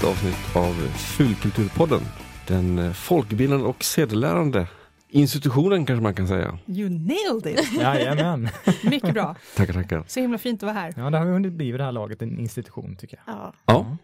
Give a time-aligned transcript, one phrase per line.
[0.00, 2.00] Ett avsnitt av Fulkulturpodden.
[2.46, 4.66] Den eh, folkbildande och sedelärande
[5.08, 6.58] institutionen kanske man kan säga.
[6.66, 7.72] You nailed it!
[7.80, 8.48] Jajamän.
[8.84, 9.36] Mycket bra.
[9.56, 10.04] Tackar, tackar.
[10.06, 10.94] Så himla fint att vara här.
[10.96, 13.34] Ja, det har hunnit bli vid det här laget en institution tycker jag.
[13.36, 13.52] Ja.
[13.66, 13.96] Ja.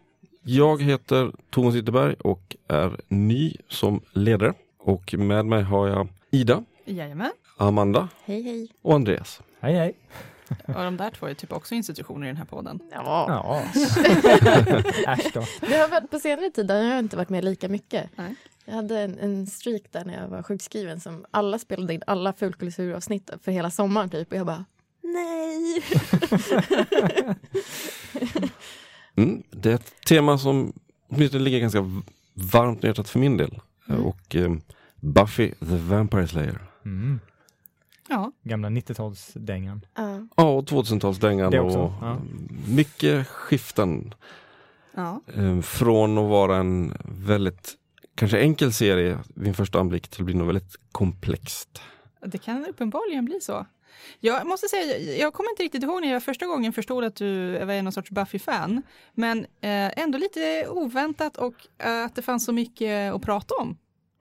[0.43, 4.53] Jag heter Thomas Ytterberg och är ny som ledare.
[4.79, 7.33] Och med mig har jag Ida, Jajamän.
[7.57, 8.69] Amanda Hej hej.
[8.83, 9.41] och Andreas.
[9.61, 9.95] Hej hej.
[10.67, 12.81] Och de där två är typ också institutioner i den här podden.
[12.93, 13.27] Ja.
[13.29, 13.63] Ja.
[15.13, 15.45] Äsch då.
[15.61, 18.11] Det har varit på senare tid där jag har inte varit med lika mycket.
[18.17, 18.35] Nej.
[18.65, 22.33] Jag hade en, en streak där när jag var sjukskriven som alla spelade in alla
[22.33, 24.65] fulkulturavsnitt för hela sommaren typ och jag bara
[25.03, 25.83] nej.
[29.17, 29.43] Mm.
[29.51, 30.73] Det är ett tema som
[31.09, 32.03] åtminstone ligger ganska
[32.35, 33.61] varmt om hjärtat för min del.
[33.89, 34.05] Mm.
[34.05, 34.53] Och eh,
[35.01, 36.59] Buffy the Vampire Slayer.
[36.85, 37.21] Mm.
[38.09, 39.81] Ja, Gamla 90-talsdängan.
[39.95, 40.27] Ja.
[40.37, 42.17] Ja, och 2000-talsdängan Det också, och ja.
[42.69, 44.15] mycket skiften.
[44.95, 45.21] ja.
[45.35, 47.75] Eh, från att vara en väldigt,
[48.15, 51.83] kanske enkel serie vid en första anblick till att bli något väldigt komplext.
[52.27, 53.67] det kan uppenbarligen bli så.
[54.21, 57.17] Jag måste säga, jag- jag kommer inte riktigt ihåg när jag första gången förstod att
[57.17, 58.83] du var någon sorts Buffy-fan.
[59.15, 63.77] Men eh, ändå lite oväntat och eh, att det fanns så mycket att prata om.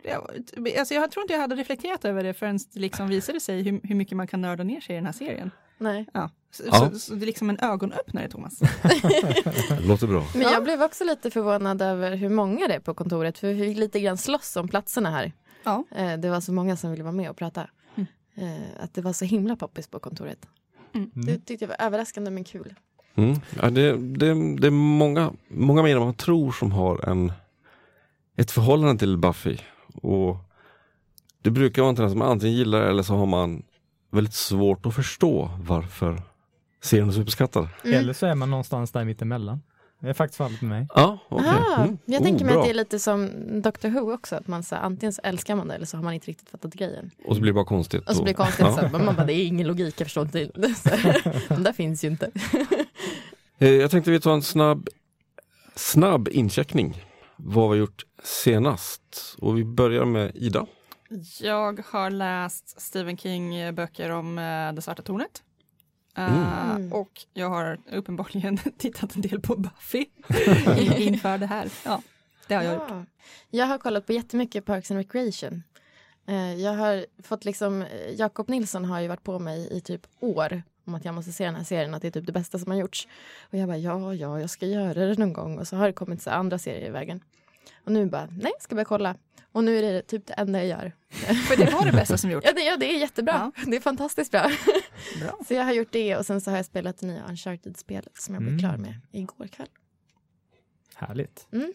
[0.08, 3.62] Jag, alltså jag tror inte jag hade reflekterat över det förrän det liksom visade sig
[3.62, 5.52] hur, hur mycket man kan nörda ner sig i den här serien.
[5.78, 6.06] Nej.
[6.14, 6.30] Ja.
[6.52, 6.90] Så, Ja.
[6.92, 8.60] Så, så det är liksom en ögonöppnare, Thomas.
[9.88, 10.24] Låter bra.
[10.34, 10.52] Men Ja.
[10.52, 13.78] jag blev också lite förvånad över hur många det är på kontoret för vi fick
[13.78, 15.32] lite grann slåss om platserna här.
[15.64, 15.84] Ja.
[15.96, 17.70] Eh, Det var så många som ville vara med och prata.
[17.96, 18.08] Mm.
[18.36, 20.48] Eh, Att det var så himla poppis på kontoret.
[20.96, 21.12] Mm.
[21.14, 22.74] Det tyckte jag var överraskande men kul.
[23.16, 23.36] Mm.
[23.62, 27.32] Ja, det, det, det är många, många mer än man tror som har en,
[28.38, 29.58] ett förhållande till Buffy.
[30.02, 30.38] Och
[31.42, 33.64] Det brukar vara tendens att man antingen gillar eller så har man
[34.12, 36.22] väldigt svårt att förstå varför
[36.82, 37.68] serien är så uppskattad.
[37.84, 38.00] Mm.
[38.00, 39.62] Eller så är man någonstans där mittemellan.
[40.00, 40.88] Det är faktiskt fallet med mig.
[40.96, 41.48] Ja, okej.
[41.50, 41.98] Ah, Mm.
[42.06, 42.62] Jag Oh, tänker mig bra.
[42.62, 43.30] att det är lite som
[43.62, 46.14] Doctor Who också, att man så, antingen så älskar man det eller så har man
[46.14, 47.12] inte riktigt fattat grejen.
[47.26, 48.10] Och så blir det bara konstigt.
[48.10, 50.24] Och så blir det konstigt, så, här, man bara, det är ingen logik, jag förstår
[50.24, 50.50] inte.
[50.76, 50.90] Så,
[51.54, 52.32] Den där finns ju inte.
[53.58, 54.90] Eh, Jag tänkte vi tar en snabb,
[55.76, 57.04] snabb incheckning.
[57.36, 59.36] Vad har vi gjort senast?
[59.40, 60.66] Och vi börjar med Ida.
[61.42, 65.44] Jag har läst Stephen King böcker om eh, Det svarta tornet.
[66.18, 66.94] Eh, Mm.
[66.94, 70.06] Och jag har uppenbarligen tittat en del på Buffy
[70.80, 71.70] in- inför det här.
[71.86, 72.02] Ja,
[72.48, 72.84] det har jag gjort.
[72.90, 73.06] Ja.
[73.50, 75.64] Jag har kollat på jättemycket Parks and Recreation.
[76.28, 80.08] Eh, Jag har fått liksom, eh, Jakob Nilsson har ju varit på mig i typ
[80.20, 82.60] år om att jag måste se den här serien, att det är typ det bästa
[82.60, 83.08] som har gjorts.
[83.52, 85.60] Och jag bara, ja, ja, jag ska göra det någon gång.
[85.60, 87.24] Och så har det kommit så andra serier i vägen.
[87.86, 89.16] Och nu bara, nej, ska börja kolla.
[89.52, 90.92] Och nu är det typ det enda jag gör.
[91.48, 92.46] För det var det bästa som gjorts.
[92.48, 93.52] Ja, det, ja, det är jättebra.
[93.68, 94.52] Det är fantastiskt bra.
[95.22, 95.38] Bra.
[95.48, 98.34] Så jag har gjort det och sen så har jag spelat det nya Uncharted-spelet som
[98.36, 98.60] jag blev Mm.
[98.60, 99.68] klar med igår kväll.
[100.96, 101.48] Härligt.
[101.54, 101.74] Mm.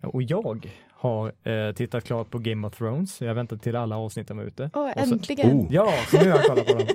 [0.00, 3.20] Ja, Och jag har eh, tittat klart på Game of Thrones.
[3.20, 4.70] Jag väntar till alla avsnitten var ute.
[4.74, 5.50] Åh, så- äntligen!
[5.60, 5.66] Oh.
[5.70, 6.88] Ja, så nu har jag kollat på dem.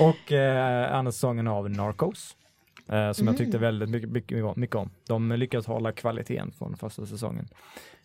[0.00, 2.36] och eh, andra säsongen av Narcos.
[2.88, 3.36] Eh, som jag Mm.
[3.36, 4.90] tyckte väldigt mycket, mycket, mycket om.
[5.06, 7.48] De lyckades hålla kvaliteten från första säsongen.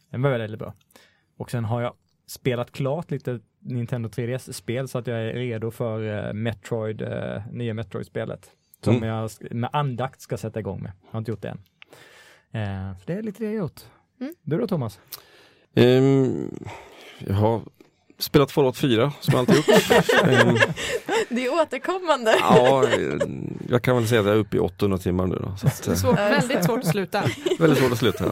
[0.10, 0.74] Den var väldigt bra.
[1.38, 1.94] Och sen har jag
[2.26, 7.74] spelat klart lite Nintendo 3DS-spel så att jag är redo för eh, Metroid, eh, nya
[7.74, 8.52] Metroid-spelet.
[8.84, 9.10] Som Mm.
[9.10, 10.92] jag med andakt ska sätta igång med.
[11.06, 11.62] Jag har inte gjort det än.
[12.52, 13.82] Eh, så det är lite det jag gjort.
[14.20, 14.34] Mm.
[14.42, 15.00] Du då Thomas?
[15.74, 16.50] Ehm,
[17.20, 17.62] jag har
[18.22, 19.68] spelat Fallout 4 som jag alltid gjort.
[20.24, 20.58] Ehm,
[21.30, 22.36] Det är återkommande.
[22.40, 23.28] ja, eh,
[23.70, 25.36] jag kan väl säga att jag är uppe i 800 timmar nu.
[25.36, 27.24] Då, så att, eh, Svårt, väldigt svårt att sluta.
[27.60, 28.26] väldigt svårt att sluta.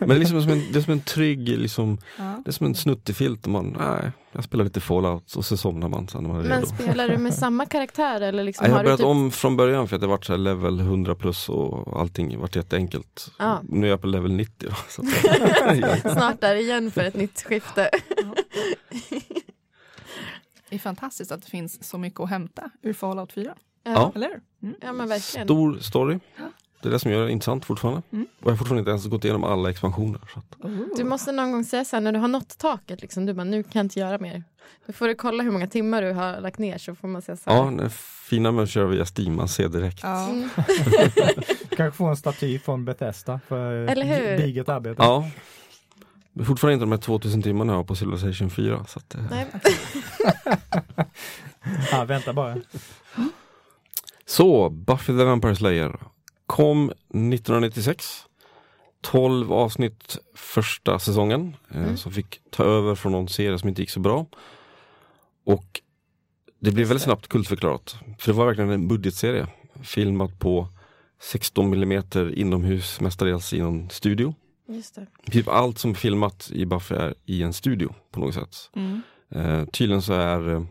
[0.00, 2.42] Men det är, liksom som en, det är som en trygg, liksom, Ja.
[2.44, 3.46] det är som en snuttefilt.
[3.46, 6.60] Man, nej, jag spelar lite Fallout och så somnar man sen när man är Men
[6.60, 6.66] redo.
[6.82, 9.06] spelar du med samma karaktär eller liksom Ja, jag har har börjat typ...
[9.06, 12.56] om från början för att det varit så här level 100 plus och allting varit
[12.56, 13.30] jätteenkelt.
[13.38, 13.60] Ja.
[13.68, 14.76] Nu är jag på level 90 då.
[14.88, 17.90] Så att, snart där igen för ett nytt skifte?
[20.68, 23.54] Det är fantastiskt att det finns så mycket att hämta ur Fallout 4.
[23.84, 24.12] Ja.
[24.14, 24.40] Eller hur?
[24.62, 24.76] Mm.
[24.82, 25.46] ja men verkligen.
[25.46, 26.18] Stor story.
[26.82, 28.02] Det är det som gör det intressant fortfarande.
[28.12, 28.26] Mm.
[28.40, 30.20] Och jag har fortfarande inte ens gått igenom alla expansioner.
[30.34, 33.26] Så att, Du måste någon gång säga så här när du har nått taket, liksom,
[33.26, 34.44] du bara nu kan jag inte göra mer.
[34.86, 37.36] Då får du kolla hur många timmar du har lagt ner så får man säga
[37.36, 37.56] så här.
[37.56, 37.90] ja, det
[38.30, 40.00] fina med att köra via Steam, man ser direkt.
[40.02, 40.28] Ja.
[40.28, 40.48] Mm.
[41.76, 44.38] Kanske få en staty från Bethesda för Eller hur?
[44.38, 45.02] digert arbete.
[45.02, 45.30] Ja.
[46.36, 48.84] Men fortfarande inte de här 2000 timmarna jag har på Civilization 4.
[48.88, 49.46] Så att, eh, Nej.
[51.90, 52.56] Ja, vänta bara.
[54.26, 56.00] Så, Buffy the Vampire Slayer
[56.46, 58.22] kom 1996.
[59.00, 61.96] 12 avsnitt första säsongen eh, Mm.
[61.96, 64.26] som fick ta över från någon serie som inte gick så bra.
[65.46, 65.80] Och
[66.60, 67.96] det blev väldigt snabbt kultförklarat.
[68.18, 69.46] För det var verkligen en budgetserie
[69.82, 70.68] filmad på
[71.20, 72.02] 16 mm
[72.34, 74.34] inomhus, mestadels i en studio.
[74.68, 75.06] Just det.
[75.30, 78.70] Typ allt som är filmat i Buffy är i en studio på något sätt.
[78.74, 79.02] Mm.
[79.30, 80.62] Eh, tydligen så är eh,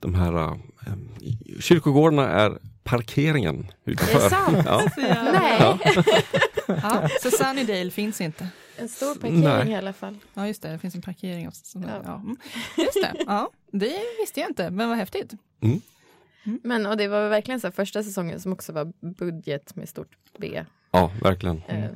[0.00, 0.56] de här eh,
[1.60, 4.18] kyrkogårdarna är parkeringen utanför.
[4.18, 4.56] Är det sant?
[4.66, 4.90] Ja.
[4.96, 5.78] Nej, Ja.
[6.66, 8.48] Ja, så Sunnydale finns inte.
[8.76, 9.68] en stor parkering Nej.
[9.70, 10.16] i alla fall.
[10.34, 11.64] Ja just det, det finns en parkering också.
[11.64, 11.88] Som, Ja.
[12.04, 12.14] ja.
[12.14, 12.36] mm.
[12.76, 15.32] Just det, ja, det visste jag inte, men vad häftigt.
[16.62, 20.16] Men och det var verkligen så här, första säsongen som också var budget med stort
[20.38, 20.64] B.
[20.90, 21.62] ja, verkligen.
[21.68, 21.90] Eh,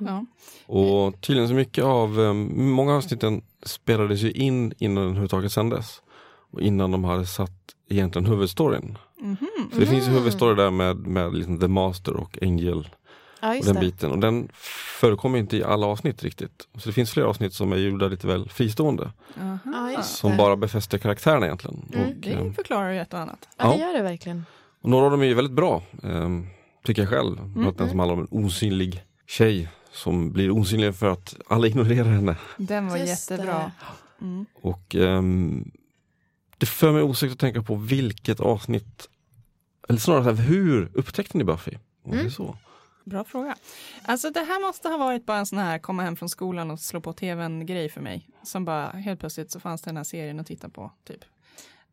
[0.00, 0.24] Ja.
[0.66, 6.02] Och tydligen så mycket av, eh, många avsnitten spelades ju in innan den överhuvudtaget sändes.
[6.52, 7.50] Och innan de hade satt
[7.88, 8.98] egentligen huvudstoryn.
[9.20, 9.36] Mhm.
[9.72, 10.14] Så det finns ju Mm.
[10.18, 12.88] huvudstory där med, med liksom The Master och Angel
[13.40, 13.80] ja, och den det.
[13.80, 14.10] biten.
[14.12, 14.48] Och den
[15.00, 16.68] förekommer inte i alla avsnitt riktigt.
[16.78, 19.10] Så det finns flera avsnitt som är gjorda lite väl fristående.
[19.64, 20.36] Ja, Som det.
[20.36, 21.88] bara befäster karaktären egentligen.
[21.94, 22.08] Mm.
[22.08, 23.48] Och, Det eh, förklarar ju ett och annat.
[23.56, 23.86] Ja, det Ja.
[23.86, 24.44] gör det verkligen.
[24.82, 26.28] och några av dem är ju väldigt bra, eh,
[26.84, 27.38] tycker jag själv.
[27.40, 27.88] Annat den mm.
[27.90, 32.36] som handlar om en osynlig tjej som blir osynlig för att alla ignorerar henne.
[32.56, 33.72] Den var Just jättebra.
[34.20, 34.46] Mm.
[34.54, 35.70] Och ehm,
[36.58, 39.08] det för mig osökt att tänka på vilket avsnitt,
[39.88, 41.76] eller snarare så här, hur upptäckte ni Buffy?
[42.02, 42.30] Om Mm.
[42.30, 42.56] så.
[43.04, 43.56] Bra fråga.
[44.02, 46.80] Alltså det här måste ha varit bara en sån här komma hem från skolan och
[46.80, 48.28] slå på tvn grej för mig.
[48.42, 50.90] Som bara helt plötsligt så fanns den här serien att titta på.
[51.04, 51.24] Typ.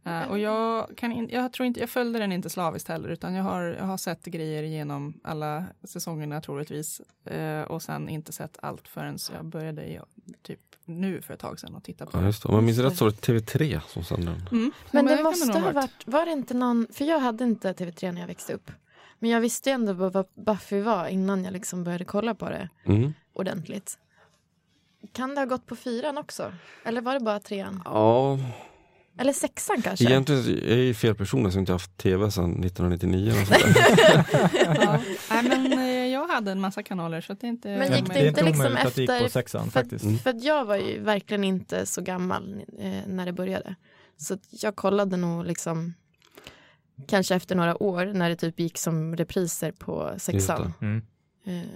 [0.03, 3.33] Eh, och jag, kan in, jag tror inte, jag följde den inte slaviskt heller utan
[3.33, 7.01] jag har, jag har sett grejer genom alla säsongerna troligtvis.
[7.31, 9.99] Uh, och sen inte sett allt förrän jag började i,
[10.43, 12.25] typ nu för ett tag sedan och titta på Ja, det.
[12.25, 12.49] just det.
[12.49, 14.47] Om jag minns rätt så var det TV3 som sände den.
[14.51, 14.71] Mm.
[14.91, 18.11] Men Ja, det måste ha varit, var det inte någon, för jag hade inte TV3
[18.11, 18.71] när jag växte upp.
[19.19, 22.49] Men jag visste ju ändå vad vad Buffy var innan jag liksom började kolla på
[22.49, 23.13] det Mm.
[23.33, 23.99] ordentligt.
[25.11, 26.53] Kan det ha gått på fyran också?
[26.85, 27.81] Eller var det bara trean?
[27.85, 28.39] Ja,
[29.17, 30.05] Eller sexan kanske?
[30.05, 33.31] egentligen är jag ju fel person som inte haft TV sedan 1999.
[33.31, 34.25] Och sånt där.
[34.81, 34.99] Ja.
[35.29, 37.67] Nej, men eh, jag hade en massa kanaler så att det är inte...
[37.77, 40.03] Men gick det det inte liksom att det gick på efter- sexan för- faktiskt.
[40.05, 40.17] Mm.
[40.17, 43.75] För att jag var ju verkligen inte så gammal eh, när det började.
[44.17, 45.93] Så att jag kollade nog liksom
[47.07, 50.73] kanske efter några år när det typ gick som repriser på sexan.
[50.81, 51.01] Mm.
[51.45, 51.69] Eh,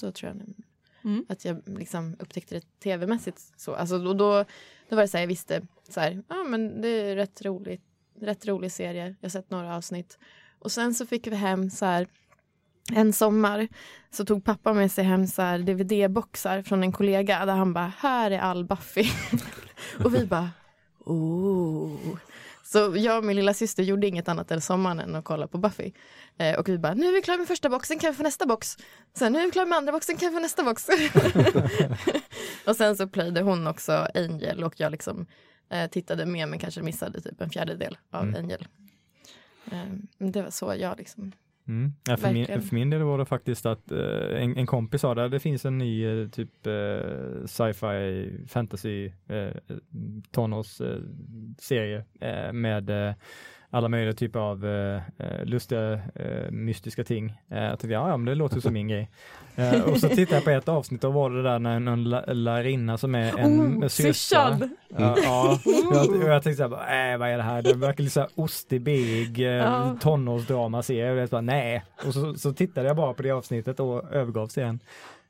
[0.00, 0.54] då tror jag
[1.06, 1.24] Mm.
[1.28, 3.74] att jag liksom upptäckte det tv-mässigt så.
[3.74, 4.44] Alltså då, då,
[4.88, 7.82] då var det så här, jag visste så här, ja men det är rätt roligt,
[8.20, 9.14] rätt rolig serie.
[9.20, 10.18] Jag har sett några avsnitt.
[10.58, 12.06] Och sen så fick vi hem så här
[12.92, 13.68] en sommar
[14.10, 17.92] så tog pappa med sig hem så här DVD-boxar från en kollega där han bara,
[17.98, 19.04] här är all Buffy.
[20.04, 20.50] och vi bara,
[21.04, 22.16] oh.
[22.66, 25.58] Så jag och min lilla syster gjorde inget annat den sommaren än att kolla på
[25.58, 25.92] Buffy.
[26.38, 28.46] Eh, och vi bara, nu är vi klara med första boxen, kan vi få nästa
[28.46, 28.76] box?
[29.14, 30.88] Sen nu är vi klara med andra boxen, kan vi få nästa box?
[32.66, 35.26] och sen så plöjde hon också Angel och jag liksom
[35.70, 38.34] eh, tittade med men kanske missade typ en fjärdedel av Mm.
[38.44, 38.68] Angel.
[39.72, 41.32] Eh, men det var så jag liksom,
[41.68, 41.92] Mm.
[42.08, 45.24] Ja, för, min, för min del var det faktiskt att eh, en, en kompis sa
[45.24, 49.50] att det finns en ny eh, typ eh, sci-fi fantasy eh,
[50.80, 50.98] eh,
[51.58, 53.14] serie eh, med eh,
[53.76, 57.32] alla möjliga typer av eh, eh, lustiga eh, mystiska ting.
[57.50, 59.10] Eh, jag tänkte, ja, ja men det låter som min grej.
[59.56, 62.10] Eh, och så tittade jag på ett avsnitt och var det där när någon
[62.44, 64.68] lärarinna som är en oh, syster.
[64.88, 65.58] Ja, ja.
[65.64, 67.62] Och jag, och jag tänkte såhär, äh, vad är det här?
[67.62, 69.96] Det verkar lite såhär ostig, big, eh, Ja.
[70.00, 71.12] tonårsdrama-serie.
[71.12, 71.84] Och jag bara, nej.
[72.06, 74.80] Och så, så tittade jag bara på det avsnittet och övergav serien.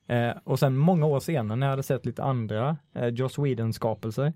[0.08, 4.32] Eh, och sen många år senare när jag hade sett lite andra eh, Joss Whedon-skapelser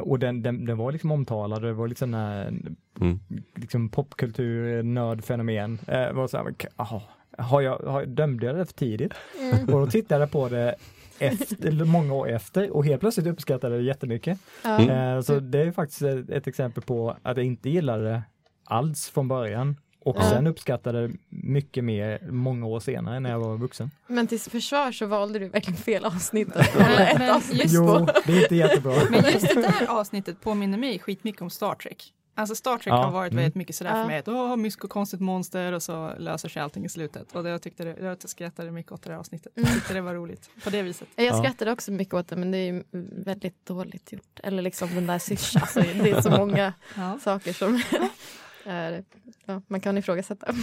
[0.00, 3.20] och den, den, den var liksom omtalad, det var liksom en Mm.
[3.54, 5.78] liksom popkultur, nördfenomen.
[5.86, 7.02] Eh, var så här, aha,
[7.38, 9.12] har jag, har, dömde jag det för tidigt?
[9.40, 9.74] Mm.
[9.74, 10.74] Och då tittade jag på det
[11.18, 14.38] efter, många år efter och helt plötsligt uppskattade det jättemycket.
[14.64, 14.90] Mm.
[14.90, 18.22] Eh, så det är faktiskt ett, ett exempel på att jag inte gillade det
[18.64, 20.30] alls från början och Ja.
[20.30, 23.90] sen uppskattade det mycket mer många år senare när jag var vuxen.
[24.06, 26.48] Men till försvar så valde du verkligen fel avsnitt
[27.30, 28.94] avsnitt just- Jo, det är inte jättebra.
[29.10, 32.12] Men just det där avsnittet påminner mig skitmycket om Star Trek.
[32.34, 33.42] Alltså Star Trek Ja, har varit mm.
[33.42, 34.02] väldigt mycket sådär Ja.
[34.02, 37.32] för mig att åh, mysko konstigt monster och så löser sig allting i slutet.
[37.36, 39.52] Och det, jag, tyckte det, jag skrattade mycket åt det där avsnittet.
[39.54, 39.74] Jag Mm.
[39.78, 41.08] tyckte det var roligt på det viset.
[41.16, 41.38] Jag Ja.
[41.38, 42.82] skrattade också mycket åt det men det är ju
[43.24, 44.40] väldigt dåligt gjort.
[44.42, 47.18] Eller liksom den där syrsan, alltså, det är så många Ja.
[47.24, 47.82] saker som
[48.64, 49.04] är,
[49.46, 50.54] ja, man kan ifrågasätta.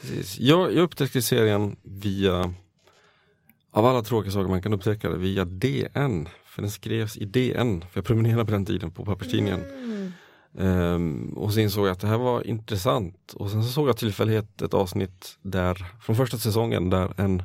[0.00, 0.38] Precis.
[0.38, 2.54] Jag, jag upptäckte serien via,
[3.70, 6.28] av alla tråkiga saker man kan upptäcka det, via DN.
[6.44, 9.60] För den skrevs i DN, för jag prenumererade på den tiden på papperstidningen.
[9.60, 10.12] Mm.
[10.58, 13.32] Ehm, och så insåg jag att det här var intressant.
[13.32, 17.42] Och sen så såg jag tillfällighet ett avsnitt där, från första säsongen, där en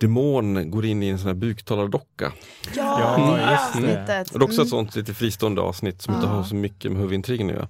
[0.00, 2.32] demon går in i en sån här buktalardocka.
[2.76, 3.78] Ja, Ja, det just det.
[3.78, 4.30] avsnittet.
[4.32, 4.86] Och det är också ett Mm.
[4.86, 6.32] sånt lite fristående avsnitt som inte Ja.
[6.32, 7.68] har så mycket med huvudintrigen att göra.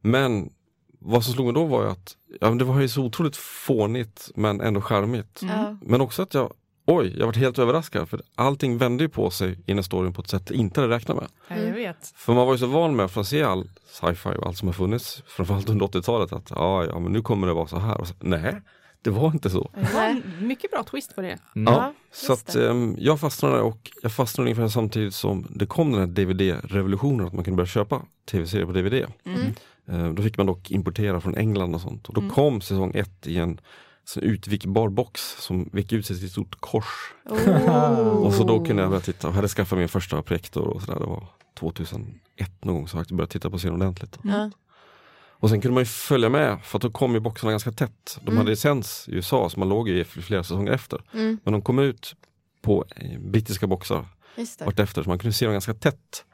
[0.00, 0.50] Men
[0.98, 3.36] vad som slog mig då var ju att ja, men det var ju så otroligt
[3.36, 5.42] fånigt men ändå charmigt.
[5.42, 5.78] Mm.
[5.82, 6.52] Men också att jag,
[6.86, 10.12] oj, jag var helt överraskad för allting vände ju på sig i den här storyn
[10.12, 11.26] på ett sätt jag inte hade räknat med.
[11.48, 11.74] Ja, jag Mm.
[11.74, 12.12] vet.
[12.16, 14.72] För man var ju så van med att se all sci-fi och allt som har
[14.72, 18.00] funnits, framförallt under 80-talet, att ja, ja men nu kommer det vara så här.
[18.00, 18.60] Och så, nej,
[19.04, 19.70] det var inte så.
[19.96, 21.38] En mycket bra twist på det.
[21.56, 21.74] Mm.
[21.74, 22.70] Ja, så att det.
[22.70, 27.32] ehm, jag fastnade och jag fastnade ungefär samtidigt som det kom den här DVD-revolutionen, att
[27.32, 29.06] man kunde börja köpa tv-serier på DVD.
[29.24, 29.52] Mm.
[29.88, 32.08] Eh, Då fick man dock importera från England och sånt.
[32.08, 32.32] Och då Mm.
[32.34, 33.60] kom säsong ett i en
[34.16, 37.14] utvikbar box som vek ut sig till ett stort kors.
[37.30, 37.98] Oh.
[37.98, 39.28] Och så då kunde jag börja titta.
[39.28, 41.00] Jag hade skaffat min första projektor och sådär.
[41.00, 41.26] Det var
[41.58, 42.08] 2001
[42.64, 44.18] någon gång så jag började titta på serien ordentligt.
[44.24, 44.50] Ja.
[45.44, 48.18] Och sen kunde man ju följa med för att då kom ju boxarna ganska tätt.
[48.20, 48.36] De Mm.
[48.36, 51.00] hade licens i USA så man låg i flera säsonger efter.
[51.14, 52.14] Mm, Men de kom ut
[52.62, 54.06] på eh, brittiska boxar
[54.64, 56.24] vartefter så man kunde se dem ganska tätt.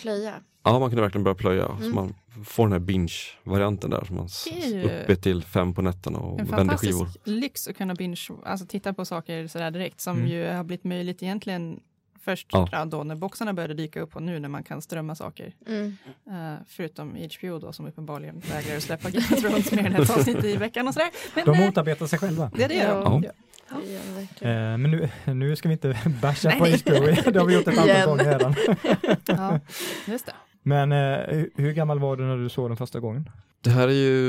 [0.00, 0.34] Plöja.
[0.62, 1.66] Ja, man kunde verkligen börja plöja.
[1.66, 1.94] Så Mm.
[1.94, 4.04] man får den här binge-varianten där.
[4.04, 4.28] Så man
[4.66, 7.08] ju uppe till fem på nätterna och En vänder fantastisk skivor.
[7.24, 10.28] lyx att kunna binge, alltså titta på saker sådär direkt som Mm.
[10.28, 11.80] ju har blivit möjligt egentligen
[12.26, 12.68] först Ja.
[12.72, 12.84] ja.
[12.84, 15.52] då när boxarna började dyka upp och nu när man kan strömma saker.
[15.66, 15.96] Mm.
[16.30, 20.10] Eh, förutom HBO då som uppenbarligen vägrar att släppa Game of Thrones mer än ett
[20.10, 21.10] avsnitt i veckan och sådär.
[21.34, 22.50] Men De eh, motarbetar sig själva.
[22.56, 23.02] det är det gör Ja.
[23.04, 23.22] de.
[23.22, 24.56] Gör de verkligen.
[24.72, 26.56] Eh, men nu, nu ska vi inte basha på.
[26.64, 28.54] HBO, det har vi gjort ett antal gånger redan.
[29.26, 29.60] Ja,
[30.06, 30.32] just det.
[30.62, 33.30] Men eh, hur- hur gammal var du när du såg den första gången?
[33.60, 34.22] Det här är ju,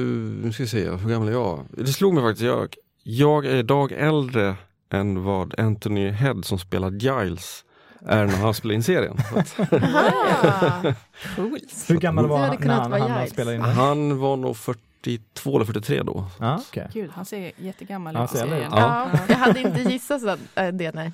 [0.43, 1.65] nu ska vi se, hur gammal är jag?
[1.71, 4.55] Det slog mig faktiskt, jag, jag är idag äldre
[4.91, 7.65] än vad Anthony Head som spelar Giles
[8.05, 9.17] är när han spelar in serien.
[11.35, 11.85] Coolt.
[11.87, 13.71] Hur gammal var han när han, han spelade in den?
[13.71, 16.25] han var nog 42 eller 43 då.
[16.39, 16.89] Ja, okej.
[16.93, 18.29] Gud, han ser jättegammal ut.
[18.33, 18.45] Ja.
[18.71, 21.11] Ja, jag hade inte gissat så, äh, det, nej.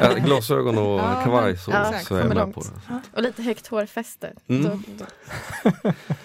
[0.00, 2.54] Ja, glasögon och Ja, kavaj så, ja, så är jag med långt.
[2.54, 3.00] på det.
[3.16, 4.32] Och lite högt hårfäste.
[4.48, 4.62] Mm.
[4.62, 5.04] Då, då.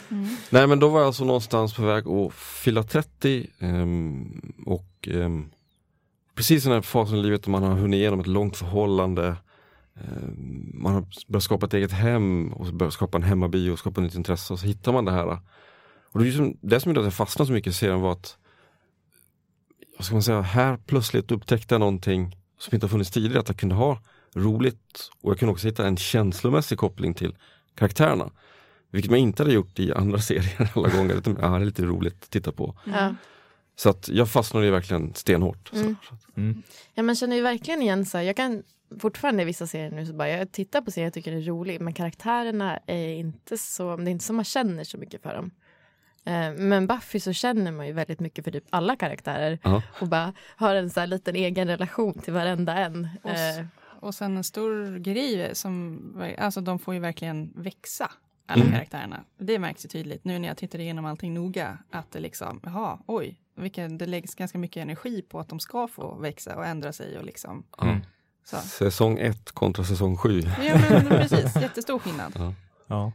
[0.09, 0.37] Mm.
[0.49, 5.49] Nej men då var jag alltså någonstans på väg att fylla 30 ehm, och ehm,
[6.35, 9.35] precis i den här fasen i livet där man har hunnit igenom ett långt förhållande
[10.73, 14.15] man har börjat skapa ett eget hem och börjat skapa en hemmabio och skapa nytt
[14.15, 15.39] intresse och så hittar man det här.
[16.11, 18.11] Och det, är som, det som gjorde att jag fastnade så mycket i serien var
[18.11, 18.37] att
[19.97, 23.47] vad ska man säga, här plötsligt upptäckte jag någonting som inte har funnits tidigare, att
[23.47, 24.01] jag kunde ha
[24.33, 27.35] roligt och jag kunde också hitta en känslomässig koppling till
[27.75, 28.31] karaktärerna.
[28.91, 31.15] Vilket man inte hade gjort i andra serier alla gånger.
[31.15, 32.75] utan, Ja, det är lite roligt att titta på.
[32.85, 33.15] Ja.
[33.75, 35.73] Så att jag fastnade ju verkligen stenhårt.
[35.73, 35.95] Mm.
[36.37, 36.63] Mm.
[36.93, 38.63] ja, man känner ju verkligen igen så här, jag kan
[38.99, 41.45] fortfarande i vissa serier nu så bara, jag tittar på serien jag tycker den är
[41.45, 45.35] rolig men karaktärerna är inte så, det är inte så man känner så mycket för
[45.35, 45.51] dem.
[46.25, 49.83] Eh, Men Buffy så känner man ju väldigt mycket för typ alla karaktärer Ja.
[50.01, 53.07] och bara har en så här liten egen relation till varenda en.
[53.23, 53.65] Och Eh,
[53.99, 56.01] Och sen en stor grej som,
[56.37, 58.11] alltså de får ju verkligen växa,
[58.45, 58.73] alla Mm.
[58.73, 59.23] karaktärerna.
[59.37, 62.99] Det märks ju tydligt nu när jag tittar igenom allting noga, att det liksom, jaha,
[63.07, 66.93] oj, vilken, det läggs ganska mycket energi på att de ska få växa och ändra
[66.93, 67.63] sig och liksom.
[67.81, 67.99] Mm.
[68.49, 68.57] Så.
[68.57, 70.39] Säsong 1 kontra säsong 7.
[70.41, 72.33] Ja men precis, jättestor skillnad.
[72.35, 72.53] Ja.
[72.87, 73.11] Ja.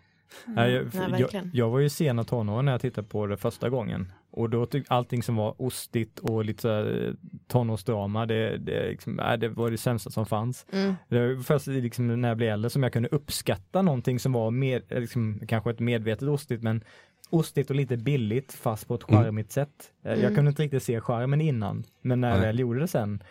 [0.47, 3.71] Nej, jag, Ja, jag, jag var ju sena tonåren när jag tittade på det första
[3.71, 4.12] gången.
[4.31, 7.12] Och då tyckte allting som var ostigt och lite så eh,
[7.49, 10.67] tonårsdrama, det, det, liksom, nej, det var det sämsta som fanns.
[10.73, 14.33] mm, Det var först liksom, när jag blev äldre som jag kunde uppskatta någonting som
[14.33, 16.85] var med, liksom, kanske ett medvetet ostigt men
[17.31, 19.23] ostigt och lite billigt fast på ett Mm.
[19.25, 19.91] charmigt sätt.
[20.05, 20.23] Eh, Mm.
[20.25, 22.47] Jag kunde inte riktigt se charmen innan men när jag Nej.
[22.47, 23.27] väl gjorde det sen eh,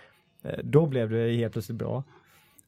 [0.63, 2.03] då blev det helt plötsligt bra.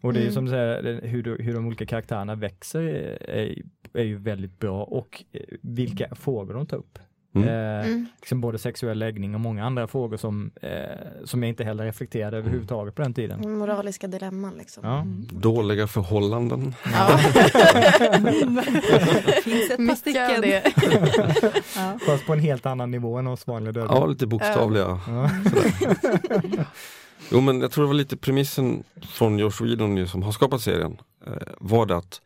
[0.02, 0.34] Och det är ju Mm.
[0.34, 3.62] som du säger, hur, de- hur de olika karaktärerna växer är,
[3.94, 7.00] är ju väldigt bra och eh, vilka frågor de tar upp.
[7.36, 7.48] Mm.
[7.50, 10.70] Eh, mm, liksom både sexuell läggning och många andra frågor som, eh,
[11.24, 13.58] som jag inte heller reflekterade överhuvudtaget på den tiden.
[13.60, 14.84] moraliska dilemman liksom.
[14.88, 14.96] Ja.
[15.02, 15.28] Mm.
[15.32, 16.76] Dåliga förhållanden.
[16.86, 17.18] Ja.
[19.44, 20.42] Finns ett par stycken.
[20.42, 20.64] det.
[21.76, 22.00] Ja.
[22.06, 23.88] Fast på en helt annan nivå än oss vanliga döda.
[23.94, 25.00] Ja, lite bokstavliga.
[25.08, 25.30] Ja.
[27.32, 30.98] Jo men jag tror det var lite premissen från Josh Whedon som har skapat serien.
[31.28, 32.22] Eh, var det att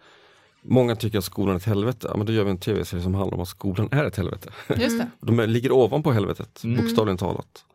[0.62, 2.08] många tycker att skolan är ett helvete.
[2.12, 4.50] Ja, men då gör vi en tv-serie som handlar om att skolan är ett helvete.
[4.78, 6.82] Just det, De ligger ovanpå helvetet, Mm.
[6.82, 7.66] bokstavligen talat.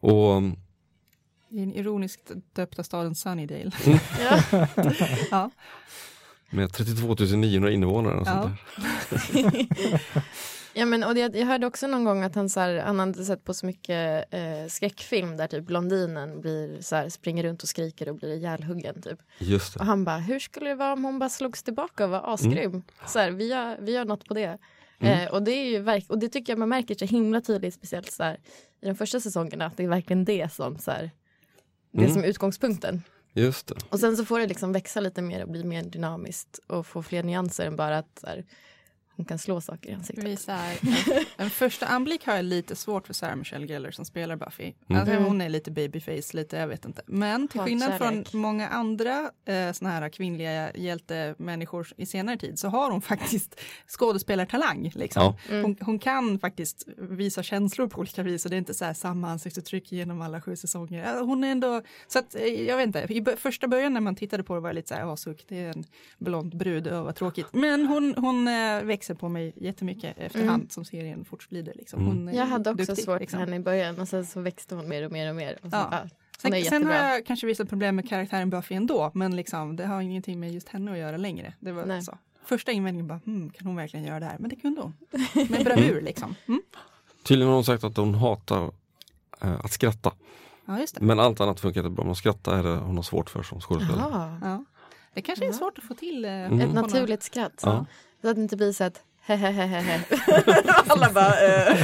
[0.00, 0.42] Och
[1.50, 3.70] i den ironiskt döpta staden Sunnydale.
[4.20, 4.40] Ja.
[5.30, 5.50] Ja.
[6.50, 8.14] med 32 900 invånare.
[8.20, 8.50] Och Ja.
[9.32, 9.66] sånt där.
[10.74, 13.24] Ja, men, och det, jag hörde också någon gång att han, så här, han hade
[13.24, 17.68] sett på så mycket eh, skräckfilm där typ blondinen blir, så här, springer runt och
[17.68, 19.02] skriker och blir ihjälhuggen.
[19.02, 19.18] Typ.
[19.38, 19.84] Just Och det.
[19.86, 22.82] han bara, hur skulle det vara om hon bara slogs tillbaka och var asgrym?
[23.06, 24.58] Så här, vi, gör, vi gör något på det.
[25.00, 25.20] Mm.
[25.20, 27.74] Eh, och, det är ju verk- och det tycker jag man märker så himla tydligt,
[27.74, 28.40] speciellt så här,
[28.80, 31.10] i de första säsongerna, att det är verkligen det som, så här,
[31.92, 32.12] det Mm.
[32.12, 33.02] som är utgångspunkten.
[33.34, 33.74] Just det.
[33.88, 37.02] Och sen så får det liksom växa lite mer och bli mer dynamiskt och få
[37.02, 38.44] fler nyanser än bara att så här,
[39.16, 40.24] hon kan slå saker i ansiktet.
[40.24, 43.90] Vi så här, en, en första anblick har jag lite svårt för Sarah Michelle Gellar
[43.90, 44.72] som spelar Buffy.
[44.88, 45.00] Mm.
[45.00, 45.24] Alltså, Mm.
[45.24, 47.02] hon är lite babyface, lite, jag vet inte.
[47.06, 52.68] Men till skillnad från många andra eh, såna här kvinnliga hjältemänniskor i senare tid så
[52.68, 54.92] har hon faktiskt skådespelartalang.
[54.94, 55.22] Liksom.
[55.22, 55.36] Ja.
[55.48, 55.62] Mm.
[55.64, 58.94] Hon, hon kan faktiskt visa känslor på olika vis och det är inte så här
[58.94, 61.04] samma ansiktsuttryck genom alla sju säsonger.
[61.14, 64.16] Ja, Hon är ändå, så att eh, jag vet inte, i första början när man
[64.16, 65.84] tittade på det var jag lite så här, "Ja, suck, det är en
[66.18, 67.46] blond brud, öh, vad tråkigt.
[67.52, 70.68] Men hon, hon eh, växer på mig jättemycket efterhand Mm.
[70.70, 71.72] som serien fortskrider.
[71.76, 72.00] Liksom.
[72.00, 72.16] Mm.
[72.16, 73.38] Hon är Jag hade också duktig, svårt liksom.
[73.38, 75.54] för henne i början och sen så växte hon mer och mer och mer.
[75.62, 75.88] Och så, Ja.
[75.90, 76.08] ja.
[76.38, 80.00] Sen, sen har jag kanske vissa problem med karaktären Buffy ändå, men liksom, det har
[80.00, 81.54] ingenting med just henne att göra längre.
[81.60, 82.02] Det var Nej.
[82.02, 82.18] så.
[82.44, 84.36] Första invändningen bara, hmm, kan hon verkligen göra det här?
[84.38, 84.94] Men det kunde hon.
[85.50, 86.34] Med bravur liksom.
[86.48, 86.62] Mm.
[87.22, 88.70] Tydligen har hon sagt att hon hatar
[89.40, 90.12] eh, att skratta.
[90.64, 91.04] Ja, just det.
[91.04, 92.04] Men allt annat funkar inte bra.
[92.04, 94.38] Men att skratta är det hon har svårt för som skådespelare.
[94.42, 94.64] Ja.
[95.14, 96.24] Det kanske är svårt att få till.
[96.24, 96.60] Eh, Mm.
[96.60, 97.60] Ett naturligt skratt.
[97.62, 97.86] Ja.
[98.22, 100.00] Så att det inte blir så att hehehehe.
[100.86, 101.76] Alla bara, eh,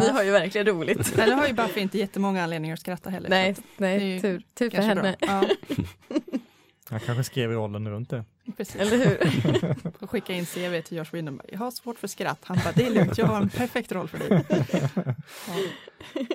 [0.00, 1.18] vi har ju verkligen roligt.
[1.18, 3.28] Eller har ju Buffy inte jättemånga anledningar att skratta heller.
[3.28, 5.16] Nej, nej tur, tur för henne.
[5.20, 5.44] Ja,
[6.90, 8.24] Jag kanske skrev rollen runt det.
[8.56, 8.76] precis.
[8.76, 9.74] Eller hur?
[9.98, 11.40] Får skicka in CV till Josh Whedon.
[11.48, 12.38] Jag har svårt för skratt.
[12.42, 14.44] Han bara, det är lugnt, jag har en perfekt roll för dig.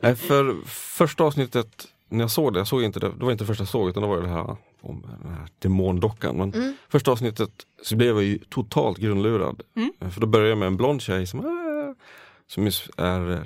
[0.01, 0.15] Ja.
[0.15, 3.61] För första avsnittet, när jag såg det, jag såg inte det, det var inte första
[3.61, 6.37] jag såg utan det var ju det här om den här demondockan.
[6.37, 6.75] Men Mm.
[6.89, 7.49] första avsnittet
[7.83, 9.61] så blev jag ju totalt grundlurad.
[9.75, 10.11] Mm.
[10.11, 11.45] För då började jag med en blond tjej som, äh,
[12.47, 13.39] som är eh,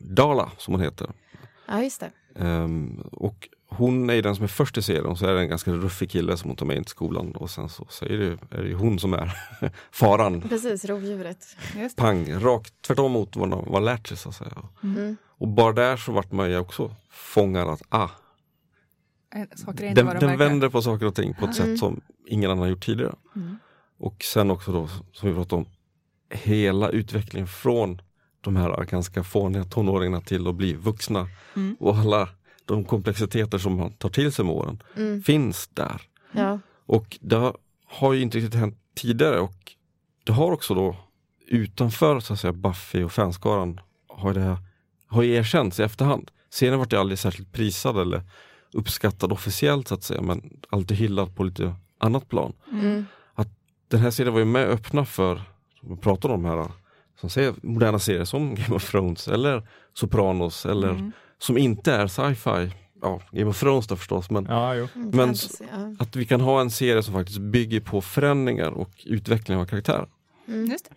[0.00, 1.10] Dala som hon heter.
[1.66, 2.10] Ja, just det.
[2.44, 5.48] Ehm, och hon är den som är först i serien och så är det en
[5.48, 8.56] ganska ruffig kille som hon tar med in till skolan och sen så, är, det,
[8.56, 9.32] är det ju hon som är
[9.90, 10.40] faran.
[10.40, 11.56] Precis, rovdjuret.
[11.96, 14.62] Pang, rakt tvärtom mot vad man har lärt sig så att säga.
[14.82, 15.16] Mm.
[15.42, 18.08] Och bara där så vart man ju också fångad att ah,
[19.34, 21.70] Eh, den, de den vänder på saker och ting på ett Mm.
[21.70, 23.14] sätt som ingen annan har gjort tidigare.
[23.36, 23.56] Mm.
[23.98, 25.68] Och sen också då, som vi pratade om,
[26.30, 28.00] hela utvecklingen från
[28.40, 31.28] de här ganska fåniga tonåringarna till att bli vuxna.
[31.56, 31.76] Mm.
[31.80, 32.28] Och alla
[32.64, 35.22] de komplexiteter som man tar till sig med åren Mm.
[35.22, 36.02] finns där.
[36.32, 36.58] Ja.
[36.86, 37.52] Och det
[37.86, 39.72] har ju inte riktigt hänt tidigare och
[40.24, 40.96] det har också då
[41.46, 44.56] utanför så att säga Buffy och fanskaran har det
[45.12, 46.30] har ju erkänts i efterhand.
[46.50, 48.22] Serien vart ju aldrig särskilt prisad eller
[48.72, 52.52] uppskattad officiellt så att säga men alltid hyllad på lite annat plan.
[52.72, 53.04] Mm.
[53.88, 55.42] Den här serien var ju med öppna för,
[55.80, 56.70] som vi pratar om här,
[57.20, 61.12] som säger moderna serier som Game of Thrones eller Sopranos eller Mm.
[61.38, 62.70] som inte är sci-fi.
[63.02, 64.88] Ja, Game of Thrones då förstås men Ja, jo.
[64.94, 65.94] Mm, Men fantasy, ja.
[65.98, 70.06] att vi kan ha en serie som faktiskt bygger på förändringar och utveckling av karaktär.
[70.48, 70.66] Mm.
[70.70, 70.94] Just det.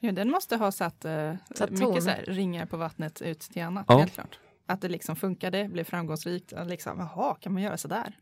[0.00, 3.62] Ja, den måste ha satt, eh, Satt mycket så här, ringar på vattnet ut till
[3.62, 3.84] annat.
[3.88, 3.98] Ja.
[3.98, 4.38] Helt klart.
[4.66, 6.52] Att det liksom funkade, blev framgångsrikt.
[6.66, 8.18] Liksom, jaha, kan man göra så där?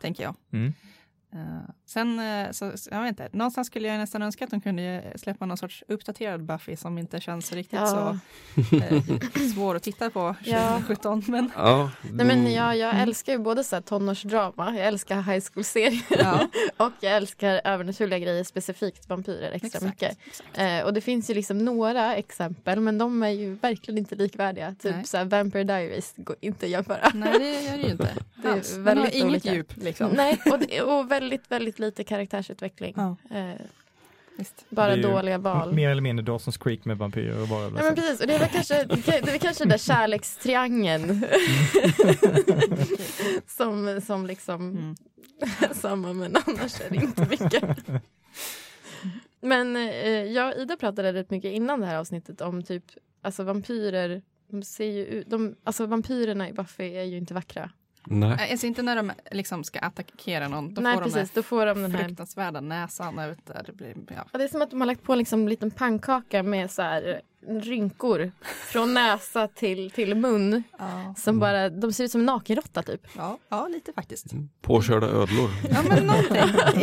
[0.00, 0.34] Tänker jag.
[0.52, 0.72] Mm.
[1.36, 4.82] Eh, sen, eh, så, jag vet inte, någonstans skulle jag nästan önska att de kunde
[4.82, 8.18] eh, släppa någon sorts uppdaterad Buffy som inte känns riktigt Ja.
[8.54, 9.02] så eh,
[9.54, 10.68] svår att titta på Ja.
[10.70, 11.22] 2017.
[11.28, 15.16] Men Ja, Nej, men mm, jag, jag älskar ju både så här tonårsdrama, jag älskar
[15.22, 16.48] high school-serier ja,
[16.86, 19.84] och jag älskar övernaturliga grejer, specifikt vampyrer extra exakt.
[19.84, 20.18] mycket.
[20.26, 20.58] exakt.
[20.58, 24.74] Eh, och det finns ju liksom några exempel men de är ju verkligen inte likvärdiga.
[24.82, 25.06] Typ Nej.
[25.06, 27.10] så här, Vampire Diaries går inte att jämföra.
[27.14, 28.08] Nej, det gör det ju inte.
[28.42, 28.76] Det är Alls.
[28.76, 29.54] Väldigt inget olika.
[29.54, 29.76] djup.
[29.76, 30.10] Liksom.
[30.10, 32.94] Nej, och, det, och väldigt, väldigt lite karaktärsutveckling.
[32.96, 33.54] Ja, Eh,
[34.38, 34.64] visst.
[34.68, 35.72] bara dåliga val.
[35.74, 38.84] Mer eller mindre Dawson's Creek med vampyrer och Ja, men precis, och det väl kanske,
[38.84, 41.24] det är kanske den där kärlekstriangeln
[43.46, 44.94] som, som liksom Mm.
[45.74, 47.64] samma men annars är det inte mycket.
[49.40, 52.84] Men eh, jag och Ida pratade rätt mycket innan det här avsnittet om typ
[53.22, 54.22] alltså vampyrer.
[54.48, 57.70] De ser ju ut, de, alltså vampyrerna i Buffy är ju inte vackra.
[58.06, 58.36] Nej.
[58.36, 60.74] Nej, Alltså inte när de liksom ska attackera någon.
[60.74, 63.16] Då Nej får precis, de då får de den här fruktansvärda näsan.
[63.16, 64.24] Vet, inte, det blir, ja.
[64.32, 66.82] Ja, det är som att de har lagt på liksom en liten pannkaka med så
[66.82, 70.62] här rynkor från näsa till, till mun.
[70.78, 71.14] Ja.
[71.18, 73.06] Som bara, de ser ut som en nakenråtta typ.
[73.16, 74.26] Ja, ja, lite faktiskt.
[74.62, 75.50] Påkörda ödlor.
[75.70, 76.36] Ja, men någonting.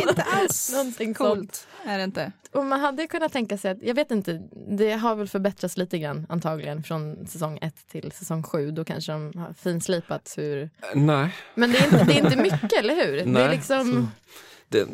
[0.08, 2.32] inte alls Någonting coolt är det inte.
[2.52, 5.98] Och man hade kunnat tänka sig att, jag vet inte, det har väl förbättrats lite
[5.98, 8.70] grann antagligen från säsong 1 till säsong 7.
[8.70, 10.70] Då kanske de har finslipat hur...
[10.94, 11.34] Nej.
[11.54, 13.12] Men det är inte, det är inte mycket, eller hur?
[13.12, 13.92] det är Nej, liksom...
[13.92, 14.30] så-
[14.68, 14.88] Det,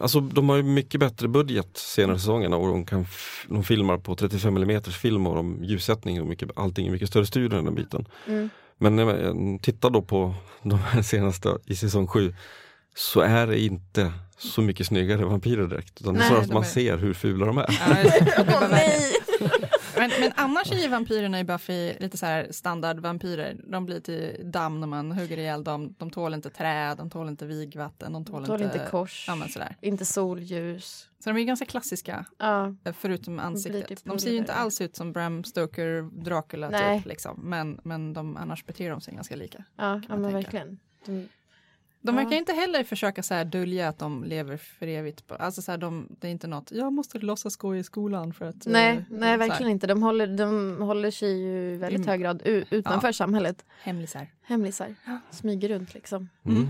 [0.00, 3.06] alltså de har ju mycket bättre budget senare säsongerna och de, kan
[3.48, 7.26] de filmar på 35 mm film och de ljussättning och mycket, allting är mycket större
[7.26, 8.08] studio än den biten.
[8.26, 8.48] Mm.
[8.78, 12.34] Men när man tittar då på de här senaste i säsong 7
[12.96, 16.00] så är det inte så mycket snyggare vampyrer direkt.
[16.00, 17.78] Utan det är Nej, snarare att man är- ser hur fula de är.
[17.88, 19.27] Ja, det- det!
[20.08, 23.56] Men, men annars är ju vampyrerna i Buffy lite så här standardvampyrer.
[23.64, 25.94] De blir till damm när man hugger ihjäl dem.
[25.98, 28.78] De tål inte träd, de tål inte vigvatten, de tål, Tål inte...
[28.78, 29.76] inte kors, Ja, sådär.
[29.80, 31.08] inte solljus.
[31.18, 33.88] Så de är ganska klassiska, Ja, förutom blir ansiktet.
[33.88, 36.98] typ De ser ju inte alls ut som Bram Stoker, Dracula Nej.
[36.98, 37.06] typ.
[37.06, 37.40] Liksom.
[37.44, 39.64] Men, men de, annars beter de sig ganska lika.
[39.76, 40.36] ja, ja men tänka.
[40.36, 40.78] verkligen.
[41.06, 41.28] De,
[42.08, 42.22] De Ja.
[42.24, 45.26] verkar inte heller försöka så här dölja att de lever för evigt.
[45.26, 48.32] på- Alltså så här, de, det är inte något, jag måste låtsas gå i skolan
[48.32, 48.66] för att...
[48.66, 49.86] nej, eh, nej, så verkligen inte.
[49.86, 52.08] De håller, de håller sig ju i väldigt Mm.
[52.08, 53.64] hög grad u- utanför samhället.
[53.82, 54.26] Hemlisar.
[54.42, 54.94] Hemlisar.
[55.30, 56.28] Smyger runt liksom.
[56.44, 56.68] Mm.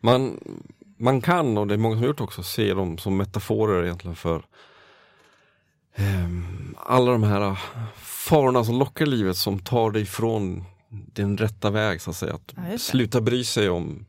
[0.00, 0.40] Man,
[0.96, 4.16] man kan, och det är många som har gjort också, se dem som metaforer egentligen
[4.16, 4.44] för
[5.94, 7.58] ehm, alla de här
[7.96, 12.34] farorna som lockar livet som tar dig från din rätta väg så att säga.
[12.34, 14.06] Att Ja, sluta bry sig om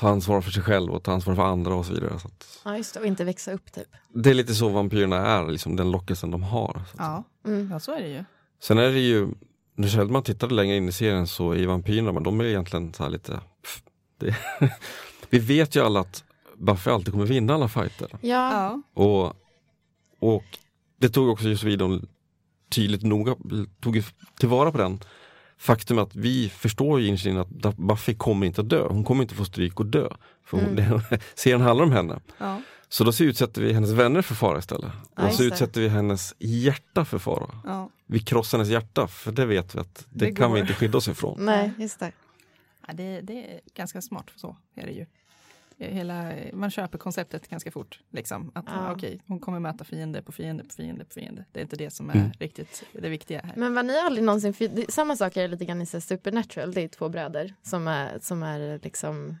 [0.00, 2.18] ta ansvar för sig själv och ta ansvar för andra och så vidare.
[2.18, 3.00] Så att, Ja, just det.
[3.00, 3.88] Och inte växa upp typ.
[4.14, 6.72] det är lite så vampyrerna är, liksom den lockelsen de har.
[6.72, 7.70] Så att Ja, Mm.
[7.72, 8.24] ja, så är det ju.
[8.62, 9.28] Sen är det ju,
[9.74, 13.02] när man tittade längre in i serien så är vampyrerna, men de är egentligen så
[13.02, 13.32] här lite
[13.62, 13.82] pff,
[14.18, 14.36] det,
[15.30, 16.24] Vi vet ju alla att
[16.56, 18.08] Buffy alltid kommer vinna alla fighter.
[18.12, 19.34] Ja, Ja, Och,
[20.34, 20.44] och
[21.00, 22.06] det tog också just vi dem
[22.70, 23.36] tydligt noga,
[23.80, 24.02] tog
[24.40, 25.00] tillvara på den
[25.60, 28.86] faktum att vi förstår ju innerst inne att Buffy kommer inte att dö.
[28.88, 30.08] Hon kommer inte få stryk och dö.
[30.44, 30.76] För hon,
[31.10, 32.20] det, serien handlar om henne.
[32.38, 34.92] ja, Så då så utsätter vi hennes vänner för fara istället.
[35.16, 37.50] Ja, och så utsätter vi hennes hjärta för fara.
[37.64, 37.90] ja.
[38.06, 40.54] Vi krossar hennes hjärta, för det vet vi att det, Det kan går.
[40.54, 41.44] vi inte skydda oss ifrån.
[41.44, 42.12] nej, just det.
[42.86, 45.06] ja det, det är ganska smart, så är det ju.
[45.84, 48.00] Hela, man köper konceptet ganska fort.
[48.10, 48.50] Liksom.
[48.54, 48.92] Att Ja.
[48.92, 51.44] okej, hon kommer möta fiende på fiende på fiende på fiende.
[51.52, 52.30] Det är inte det som är Mm.
[52.38, 53.52] riktigt det viktiga här.
[53.56, 56.72] Men var ni aldrig någonsin, för det, samma sak är det lite grann i Supernatural,
[56.72, 59.36] det är två bröder som är, som är liksom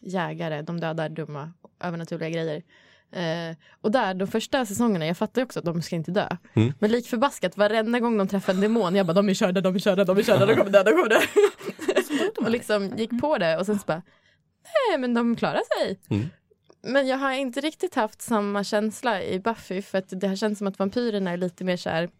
[0.00, 2.62] jägare, de dödar dumma övernaturliga grejer.
[3.12, 6.28] Eh, och där, de första säsongerna, jag fattar ju också att de ska inte dö.
[6.54, 6.72] Mm.
[6.78, 9.74] Men lik förbaskat, varenda gång de träffar en demon, jag bara de är körda, de
[9.74, 11.20] är körda, de är körda, de kommer dö, de kommer dö.
[12.44, 14.02] och liksom gick på det och sen så bara,
[14.62, 16.00] nej men de klarar sig.
[16.08, 16.28] Mm.
[16.82, 20.58] Men jag har inte riktigt haft samma känsla i Buffy för att det har känts
[20.58, 22.10] som att vampyrerna är lite mer så här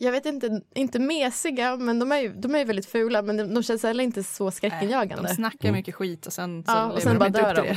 [0.00, 3.36] jag vet inte, inte mesiga, men de är ju, de är ju väldigt fula men
[3.36, 5.28] de, de känns heller inte så skräckinjagande.
[5.28, 7.76] De snackar mycket skit och sen, så Ja, och sen de bara inte dör de.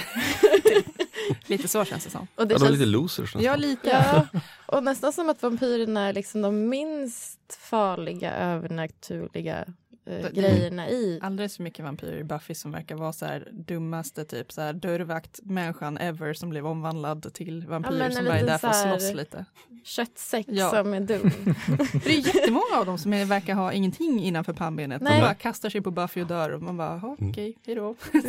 [1.48, 2.28] lite så känns det som.
[2.36, 3.44] Och det Ja, de är lite losers nästan.
[3.44, 3.90] Ja, lite.
[3.90, 4.28] ja,
[4.66, 9.66] och nästan som att vampyrerna är liksom de minst farliga övernaturliga
[10.06, 11.20] eh, Det- grejerna i.
[11.24, 14.74] Alldeles för mycket vampyrer i Buffy som verkar vara så här dummaste typ så här
[14.74, 19.14] dörrvakt-människan ever som blev omvandlad till vampyr Ja, som bara är där för att slåss
[19.14, 19.46] lite.
[19.84, 20.70] Köttsäck Ja.
[20.70, 21.30] som är dum.
[21.32, 25.02] För det är jättemånga av dem som är, verkar ha ingenting innanför pannbenet.
[25.02, 25.14] Nej.
[25.14, 27.32] De bara kastar sig på Buffy och dör och man bara, "Ja, Mm.
[27.32, 27.96] okej, hejdå.
[28.14, 28.20] ja,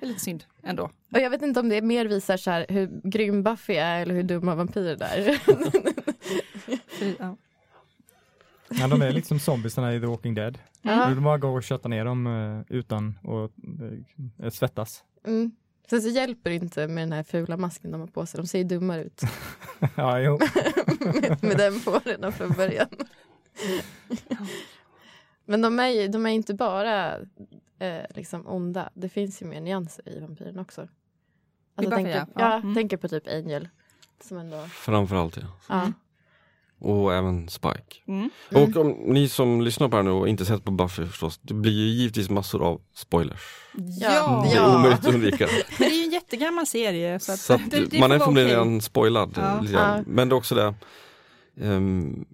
[0.00, 0.82] det är lite synd ändå.
[1.14, 4.14] Och jag vet inte om det mer visar så här hur grym Buffy är eller
[4.14, 5.32] hur dumma vampyrer är.
[6.88, 7.36] För, ja.
[8.68, 10.58] Ja, de är lite som zombiesarna i The Walking Dead.
[10.82, 11.08] Ja.
[11.08, 13.50] Du bara går och köttar ner dem eh, utan att
[14.44, 15.04] eh, svettas.
[15.26, 15.50] Mm.
[15.90, 18.40] Sen så hjälper det inte med den här fula masken de har på sig.
[18.40, 19.22] De ser ju dummare ut
[19.94, 20.38] ja, jo.
[21.00, 22.88] med, med den på redan från början.
[25.44, 27.16] Men de är de är inte bara
[27.78, 28.90] eh, liksom onda.
[28.94, 30.88] Det finns ju mer nyanser i vampyren också.
[31.74, 32.74] Alltså, tänker, ja, Ja, mm.
[32.74, 33.68] tänker på typ Angel.
[34.20, 35.42] Som ändå, Framförallt ja.
[35.68, 35.92] ja.
[36.78, 37.96] Och även Spike.
[38.08, 38.30] Mm.
[38.50, 38.62] Mm.
[38.62, 41.40] Och om ni som lyssnar på det här nu och inte sett på Buffy förstås,
[41.42, 43.40] det blir ju givetvis massor av spoilers.
[44.00, 45.46] Ja, Det är omöjligt att undvika.
[45.78, 47.20] men det är ju en jättegammal serie.
[47.20, 49.32] Så att, Så att det, det man är förmodligen redan spoilad.
[49.36, 49.42] Ja.
[49.42, 49.96] grann.
[49.96, 50.04] Ja.
[50.06, 50.74] Men det är också det,
[51.60, 52.24] ehm,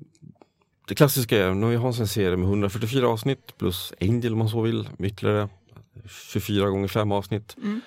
[0.89, 4.49] det klassiska är, när vi har en serie med 144 avsnitt plus Angel om man
[4.49, 5.49] så vill, med ytterligare
[6.09, 7.57] 24 gånger 5 avsnitt.
[7.63, 7.81] Mm.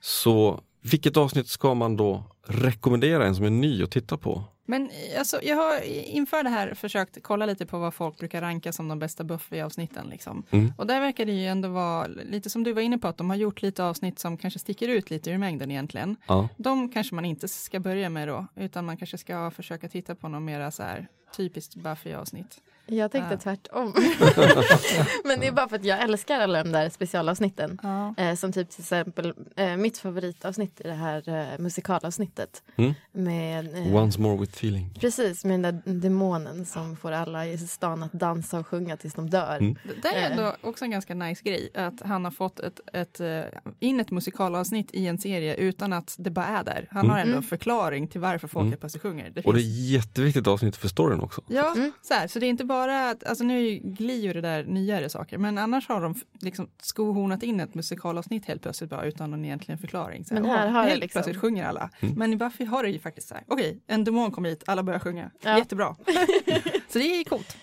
[0.00, 4.44] Så vilket avsnitt ska man då rekommendera en som är ny att titta på?
[4.70, 8.72] Men alltså, jag har inför det här försökt kolla lite på vad folk brukar ranka
[8.72, 10.08] som de bästa Buffy-avsnitten.
[10.10, 10.42] Liksom.
[10.50, 10.72] Mm.
[10.78, 13.30] Och där verkar det ju ändå vara lite som du var inne på, att de
[13.30, 16.16] har gjort lite avsnitt som kanske sticker ut lite ur mängden egentligen.
[16.26, 16.48] Ja.
[16.56, 20.28] De kanske man inte ska börja med då, utan man kanske ska försöka titta på
[20.28, 22.60] något mera så här typiskt Buffy-avsnitt.
[22.90, 23.38] Jag tänkte Ja.
[23.38, 23.92] tvärtom.
[25.24, 27.78] Men det är bara för att jag älskar alla de där specialavsnitten.
[27.82, 28.14] Ja.
[28.16, 32.62] Eh, som typ till exempel eh, mitt favoritavsnitt i det här eh, musikalavsnittet.
[32.76, 32.94] Mm.
[33.12, 34.94] Med, eh, Once more with feeling.
[35.00, 39.14] Precis, med den där demonen som får alla i stan att dansa och sjunga tills
[39.14, 39.56] de dör.
[39.60, 39.76] Mm.
[40.02, 43.40] Det är ändå också en ganska nice grej, att han har fått ett, ett, eh,
[43.80, 46.88] in ett musikalavsnitt i en serie utan att det bara är där.
[46.90, 47.10] Han Mm.
[47.10, 47.42] har ändå en Mm.
[47.48, 48.72] förklaring till varför folk Mm.
[48.72, 49.30] är på sig sjunger.
[49.34, 51.42] Det Och det finns, är jätteviktigt avsnitt för storyn också.
[51.48, 51.92] Ja, Mm.
[52.02, 53.58] så, här, så det är inte bara, att- alltså nu
[53.98, 58.46] är ju det där nyare saker, men annars har de liksom skohornat in ett musikalavsnitt
[58.46, 60.24] helt plötsligt bara utan någon egentligen förklaring.
[60.24, 61.90] Så Men här åh, har det helt liksom- plötsligt sjunger alla.
[62.00, 62.14] Mm.
[62.14, 64.82] Men i Buffy har det ju faktiskt så här, okej, en demon kommer hit, alla
[64.82, 65.30] börjar sjunga.
[65.42, 65.58] Ja.
[65.58, 65.96] Jättebra.
[66.88, 67.56] så det är coolt.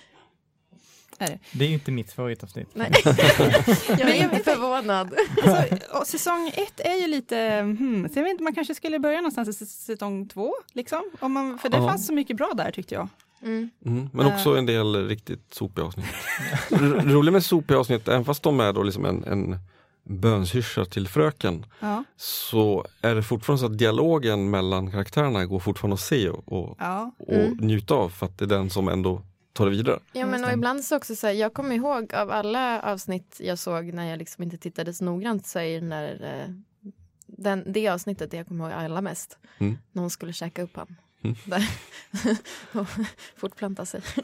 [1.19, 1.39] Är det.
[1.53, 2.67] Det är ju inte mitt favoritavsnitt.
[2.73, 2.91] Nej.
[3.87, 5.13] jag är inte förvånad.
[5.43, 8.99] Alltså, och säsong ett är ju lite, hmm, så jag vet inte, man kanske skulle
[8.99, 11.03] börja någonstans i säsong två, liksom.
[11.19, 11.87] Om man, för det Ja.
[11.87, 13.07] fanns så mycket bra där tyckte jag.
[13.41, 13.69] Mm.
[13.85, 16.05] Mm, men också en del riktigt sopiga avsnitt.
[17.05, 19.59] Roligt med sopiga avsnitt, även fast de är då liksom en, en
[20.03, 22.03] bönshyrsa till fröken, Ja.
[22.17, 26.75] så är det fortfarande så att dialogen mellan karaktärerna går fortfarande att se och, och,
[26.79, 27.11] Ja.
[27.19, 27.57] och Mm.
[27.57, 29.21] njuta av för att det är den som ändå
[29.53, 29.99] tar det vidare.
[30.13, 33.59] Ja men och ibland så också så här, jag kommer ihåg av alla avsnitt jag
[33.59, 36.53] såg när jag liksom inte tittade så noggrant så är den där, eh,
[37.25, 39.37] den, det avsnittet det jag kommer ihåg allra mest.
[39.57, 39.77] Mm.
[39.91, 40.95] När hon skulle käka upp han.
[41.23, 41.35] Mm.
[41.45, 41.63] Där.
[42.79, 42.87] och
[43.35, 44.01] fortplanta sig.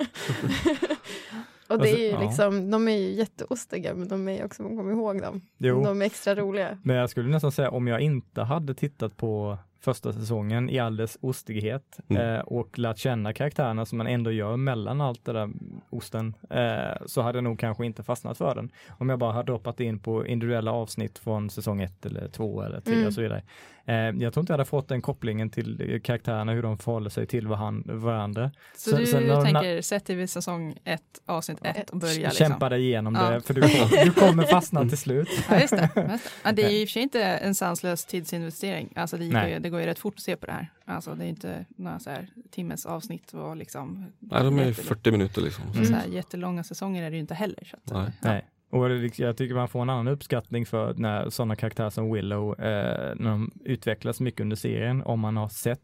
[1.67, 2.21] och det Alltså, är ju ja.
[2.21, 5.41] liksom, de är ju jätteostiga men de är ju också, man kommer ihåg dem.
[5.57, 5.83] Jo.
[5.83, 6.77] De är extra roliga.
[6.83, 10.97] Men jag skulle nästan säga om jag inte hade tittat på första säsongen i all
[10.97, 12.35] dess ostighet Mm.
[12.35, 15.49] eh, och lärt känna karaktärerna som man ändå gör mellan allt det där
[15.89, 18.71] osten eh, så hade jag nog kanske inte fastnat för den.
[18.89, 22.81] Om jag bara hade droppat in på individuella avsnitt från säsong ett eller två eller
[22.81, 23.07] tre Mm.
[23.07, 23.43] och så vidare.
[23.85, 27.27] Eh, jag tror inte jag hade fått den kopplingen till karaktärerna, hur de förhåller sig
[27.27, 28.51] till varan- varandra.
[28.75, 32.31] Så Sen- du sen tänker, sätt dig vid säsong ett, avsnitt ett och börja liksom.
[32.49, 33.29] Kämpa dig igenom Ja.
[33.29, 35.27] det, för du, kom, du kommer fastna till slut.
[35.49, 35.81] Ja, just det.
[35.81, 36.19] Just det.
[36.43, 38.93] Ja, det är ju i och för sig inte en sanslös tidsinvestering.
[38.95, 40.67] Alltså det, ju, det går ju rätt fort att se på det här.
[40.85, 44.11] Alltså det är inte några så här timmes avsnitt och liksom.
[44.19, 45.63] Nej, de är ju jätte- 40 minuter liksom.
[45.69, 47.63] och Så här, jättelånga säsonger är det ju inte heller.
[47.71, 48.11] Så att, Nej.
[48.21, 48.29] ja.
[48.29, 48.45] Nej.
[48.73, 52.51] Och liksom- jag tycker man får en annan uppskattning för när sådana karaktärer som Willow,
[52.59, 55.79] eh, när de utvecklas mycket under serien, om man har sett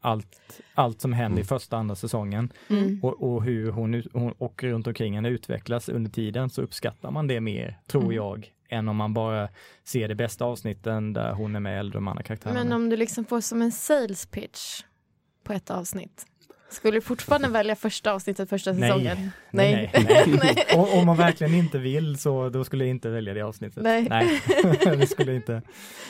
[0.00, 1.46] allt, allt som händer i Mm.
[1.46, 3.00] första och andra säsongen Mm.
[3.02, 7.26] och, och hur hon, hon och runt omkring henne utvecklas under tiden så uppskattar man
[7.26, 8.14] det mer, tror Mm.
[8.16, 9.48] jag, än om man bara
[9.84, 12.64] ser de bästa avsnitten där hon är med eller de andra karaktärerna.
[12.64, 14.82] Men om du liksom får som en sales pitch
[15.44, 16.26] på ett avsnitt.
[16.74, 18.80] Skulle du fortfarande välja första avsnittet första Nej.
[18.80, 19.30] säsongen?
[19.50, 20.66] Nej, nej, Nej.
[20.76, 23.82] Och, om man verkligen inte vill så då skulle jag inte välja det avsnittet.
[23.82, 24.08] Nej.
[24.84, 25.62] det skulle jag inte.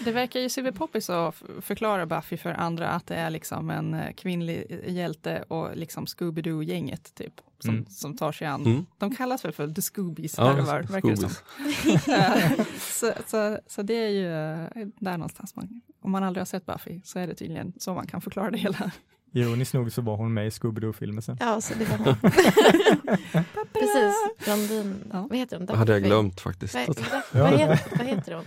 [0.05, 4.13] Det verkar ju superpoppis att förklara Buffy för andra att det är liksom en eh,
[4.13, 7.33] kvinnlig hjälte och liksom Scooby-Doo-gänget typ.
[7.59, 7.87] Som, Mm.
[7.87, 8.67] som tar sig an.
[8.67, 8.87] Mm.
[8.99, 11.31] De kallas väl för The Scoobies Ja, där verkar det som.
[11.31, 12.09] Scoobies.
[12.09, 15.57] Eh, så, så, så det är ju eh, där någonstans.
[15.57, 18.51] Man, om man aldrig har sett Buffy så är det tydligen så man kan förklara
[18.51, 18.91] det hela.
[19.35, 21.37] Ironiskt nog så var hon med i Scooby-Doo-filmen sen.
[21.41, 22.17] Ja, så det var hon.
[23.73, 25.05] Precis, blondin.
[25.13, 25.27] Ja.
[25.31, 25.67] Vad heter hon?
[25.67, 26.75] Det hade jag glömt faktiskt.
[26.75, 27.43] Daff- Ja.
[27.43, 28.45] vad, heter, vad heter hon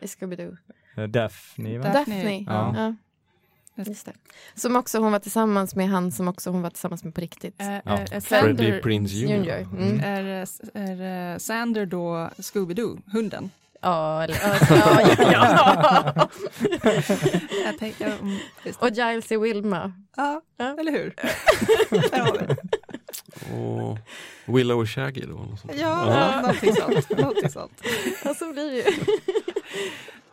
[0.00, 0.56] i Scooby-Doo?
[0.96, 1.84] Eh, Daphne, va?
[1.92, 2.16] Daphne.
[2.16, 2.44] Daphne.
[2.46, 2.74] Ja.
[2.76, 2.94] Ja.
[3.84, 4.12] Just det.
[4.54, 7.60] Som också hon var tillsammans med han som också hon var tillsammans med på riktigt.
[7.60, 7.80] Eh, Ja.
[7.84, 9.28] är, är, Freddie Sander, Prinze Jr.
[9.30, 9.56] Junior.
[9.78, 10.00] Mm.
[10.00, 13.50] är, är eh, Sander då Scooby-Doo, hunden?
[13.82, 14.36] Ja, eller,
[14.70, 16.28] ja, ja, ja.
[17.64, 18.86] Jag tänker, mm, just det.
[18.86, 19.92] Och Giles är Wilma.
[20.16, 20.76] ja, Ja.
[20.80, 21.14] eller hur?
[23.54, 23.98] Och
[24.56, 25.32] Willow och Shaggy då.
[25.34, 25.72] något sånt.
[25.80, 27.18] Ja, någonting sånt.
[27.18, 27.82] Någonting sånt.
[28.24, 28.84] Ja, så blir det ju.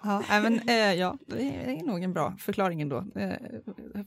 [0.03, 2.97] Ja, nej, men, eh, ja, det är nog en bra förklaring ändå.
[3.15, 3.31] Eh,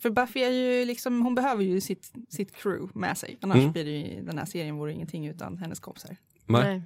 [0.00, 3.38] för Buffy är ju liksom, hon behöver ju sitt, sitt crew med sig.
[3.42, 3.72] Annars Mm.
[3.72, 6.16] blir det ju, den här serien vore ingenting utan hennes kompisar.
[6.46, 6.82] Nej.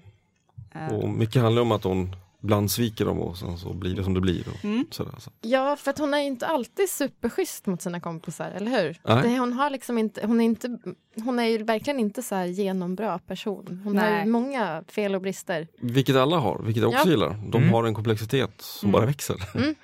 [0.75, 4.05] Eh, Och mycket handlar om att hon ibland sviker dem och sen så blir det
[4.05, 4.49] som det blir.
[4.49, 4.87] Och mm.
[4.91, 5.31] sådär, så.
[5.41, 8.99] Ja, för att hon är inte alltid superschysst mot sina kompisar, eller hur?
[9.23, 10.79] Det, hon, har liksom inte, hon, är inte,
[11.25, 13.81] hon är ju verkligen inte så här genombra person.
[13.85, 14.25] Hon har Nej.
[14.25, 15.69] ju många fel och brister.
[15.81, 17.11] Vilket alla har, vilket jag också Ja.
[17.11, 17.29] gillar.
[17.51, 17.75] De Mm.
[17.75, 18.93] har en komplexitet som Mm.
[18.93, 19.37] bara växer.
[19.55, 19.75] Mm.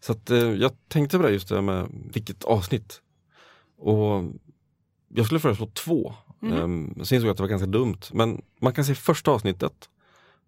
[0.00, 3.00] Så att, eh, jag tänkte på det just det med vilket avsnitt.
[3.78, 4.24] Och
[5.08, 6.14] jag skulle föreslå två.
[6.42, 6.58] Mm.
[6.62, 8.00] Um, sen insåg jag att det var ganska dumt.
[8.12, 9.88] Men man kan se första avsnittet.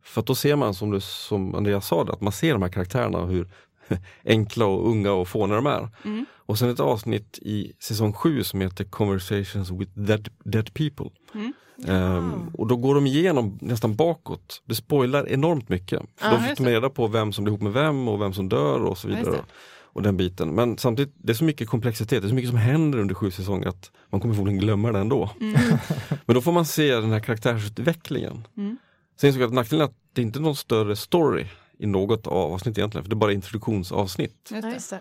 [0.09, 3.27] För då ser man som, du, som Andreas sa, att man ser de här karaktärerna
[3.27, 3.49] hur
[4.25, 5.89] enkla och unga och fåniga de är.
[6.05, 6.27] Mm.
[6.37, 11.11] Och sen ett avsnitt i säsong 7 som heter Conversations with Dead, dead People.
[11.35, 11.53] Mm.
[11.87, 14.63] Ehm, och då går de igenom nästan bakåt.
[14.65, 16.03] Det spoilar enormt mycket.
[16.17, 18.33] För Ja, då fick de reda på vem som blir ihop med vem och vem
[18.33, 19.45] som dör och så vidare.
[19.93, 20.55] Och den biten.
[20.55, 23.31] Men samtidigt, det är så mycket komplexitet, det är så mycket som händer under sju
[23.31, 25.31] säsonger att man kommer förmodligen glömma det ändå.
[25.41, 25.61] Mm.
[26.27, 28.47] Men då får man se den här karaktärsutvecklingen.
[28.57, 28.77] Mm.
[29.21, 31.47] Sen insåg jag att nackdelen är att det inte är någon större story
[31.79, 34.49] i något av avsnitt egentligen, för det är bara introduktionsavsnitt.
[34.51, 34.71] Ja, det.
[34.73, 35.01] just det.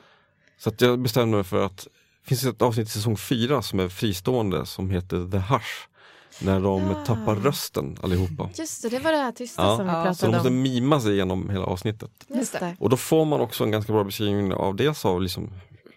[0.60, 1.78] Så att jag bestämde mig för att
[2.24, 5.88] det finns ett avsnitt i säsong 4 som är fristående som heter The Hush.
[6.42, 7.06] När de Ja.
[7.06, 8.50] tappar rösten allihopa.
[8.56, 9.78] Just det, det var det här tysta Ja.
[9.78, 10.62] som vi Ja, Så de pratade måste om.
[10.62, 12.12] mima sig igenom hela avsnittet.
[12.28, 12.76] Just det.
[12.80, 15.54] Och då får man också en ganska bra beskrivning av dels av liksom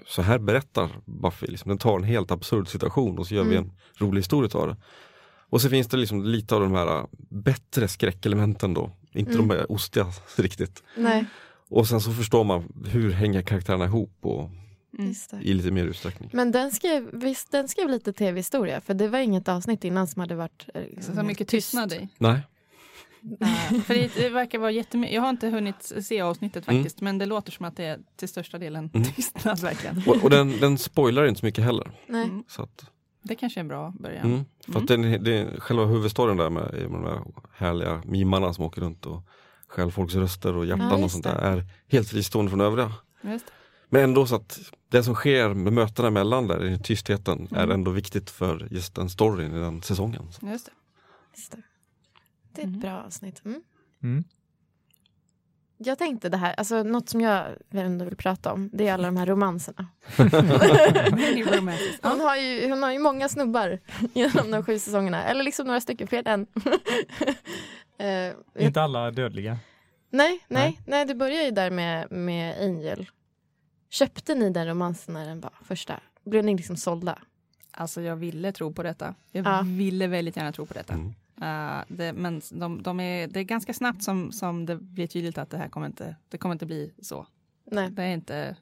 [0.06, 1.46] så här berättar Buffy.
[1.46, 1.68] Liksom.
[1.68, 3.64] Den tar en helt absurd situation och så gör vi Mm.
[3.68, 3.72] en
[4.06, 4.76] rolig historia av det.
[5.50, 8.90] Och så finns det liksom lite av de här äh, bättre skräckelementen då.
[9.12, 9.48] Inte Mm.
[9.48, 10.82] de här ostiga riktigt.
[10.96, 11.24] Nej,
[11.68, 14.50] Och sen så förstår man hur hänger karaktärerna ihop och,
[14.98, 15.14] Mm.
[15.42, 16.30] i lite mer utsträckning.
[16.32, 20.20] Men den skrev, visst, den skrev lite tv-historia för det var inget avsnitt innan som
[20.20, 21.66] hade varit eh, Så, liksom så mycket tyst.
[21.70, 22.08] tystnad i.
[22.18, 22.40] Nej,
[23.40, 25.14] Eh, för det, det verkar vara jättemycket.
[25.14, 26.82] Jag har inte hunnit se avsnittet Mm.
[26.82, 29.08] faktiskt, men det låter som att det är till största delen Mm.
[29.12, 30.02] tystnad verkligen.
[30.06, 31.90] och, och den, den spoilar inte så mycket heller.
[32.06, 32.22] Nej.
[32.24, 32.44] Mm.
[32.48, 32.84] Så att,
[33.22, 34.26] Det kanske är en bra början.
[34.26, 34.44] mm.
[34.68, 38.64] För att den, det är själva huvudstoryn där med, med de här härliga mimarna som
[38.64, 39.22] åker runt och
[39.68, 42.92] stjäl folks röster och hjärtan Ja, och sånt där är helt fristående från övriga.
[43.22, 43.44] Just.
[43.88, 47.70] Men ändå så att det som sker med mötena emellan där i tystheten är Mm.
[47.70, 50.22] ändå viktigt för just den storyn i den säsongen.
[50.42, 50.72] Just det.
[51.36, 51.62] Just det.
[52.54, 52.80] det är ett Mm.
[52.80, 53.42] bra avsnitt.
[54.02, 54.24] Mm.
[55.82, 59.08] Jag tänkte det här, alltså något som jag ändå vill prata om, det är alla
[59.08, 59.86] de här romanserna.
[62.02, 63.78] Hon har ju, hon har ju många snubbar
[64.14, 66.46] genom de sju säsongerna, eller liksom några stycken fler än.
[67.98, 68.32] Eh,
[68.66, 69.58] Inte alla dödliga.
[70.10, 73.10] nej, nej, nej, det börjar ju där med, med Angel.
[73.90, 76.00] Köpte ni den romansen när den var första?
[76.24, 77.18] Blev ni liksom sålda?
[77.70, 79.14] Alltså jag ville tro på detta.
[79.32, 79.62] Jag Ja.
[79.64, 80.92] ville väldigt gärna tro på detta.
[80.92, 81.14] Mm.
[81.40, 85.38] Eh, det, men de, de är, det är ganska snabbt som, som det blir tydligt
[85.38, 87.26] att det här kommer inte, det kommer inte bli så.
[87.64, 87.90] Nej.
[87.90, 88.56] Det är inte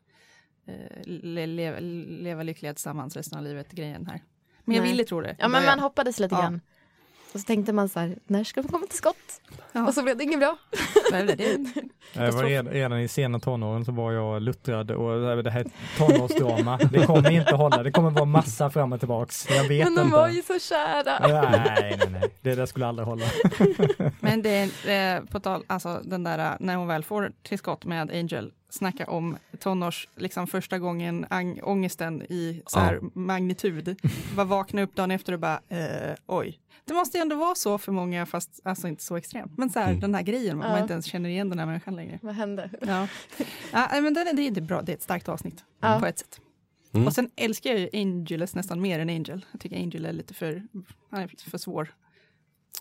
[0.66, 4.22] eh, le, leva, leva lyckliga tillsammans resten av livet grejen här.
[4.64, 4.90] Men jag Nej.
[4.90, 5.36] ville tro det.
[5.38, 6.40] Ja, men man hoppades lite Ja.
[6.40, 6.60] grann.
[7.32, 9.40] Och så tänkte man så här, när ska de komma till skott?
[9.72, 9.86] Ja.
[9.86, 10.58] Och så blev det inget bra.
[11.12, 11.74] Nej, det, det,
[12.12, 15.66] Jag var redan, redan i sena tonåren så var jag luttrad och det här
[15.98, 17.82] tonårsdrama, det kommer inte hålla.
[17.82, 19.50] Det kommer vara massa fram och tillbaks.
[19.50, 20.16] Jag vet Men de inte.
[20.16, 21.18] var ju så kära.
[21.28, 22.30] Nej, nej, nej.
[22.40, 23.24] Det där skulle aldrig hålla.
[24.20, 27.58] Men det är eh, på tal, alltså den där eh, när hon väl får till
[27.58, 33.96] skott med Angel, snacka om tonårs, liksom första gången ang, ångesten i så här magnitud.
[34.36, 36.58] Bara vakna upp dagen efter och bara, eh, oj.
[36.88, 39.58] Det måste ju ändå vara så för många, fast alltså inte så extremt.
[39.58, 40.00] Men så här, Mm.
[40.00, 40.78] den här grejen, man Ja.
[40.82, 42.18] inte ens känner igen den här människan längre.
[42.22, 42.70] Vad hände?
[42.80, 43.08] Ja,
[43.72, 45.98] ja men det, det, det är bra, det är ett starkt avsnitt Ja.
[46.00, 46.40] på ett sätt.
[46.92, 47.06] Mm.
[47.06, 49.44] Och sen älskar jag ju Angeles nästan mer än Angel.
[49.52, 50.62] Jag tycker Angel är lite för,
[51.10, 51.94] han är för svår.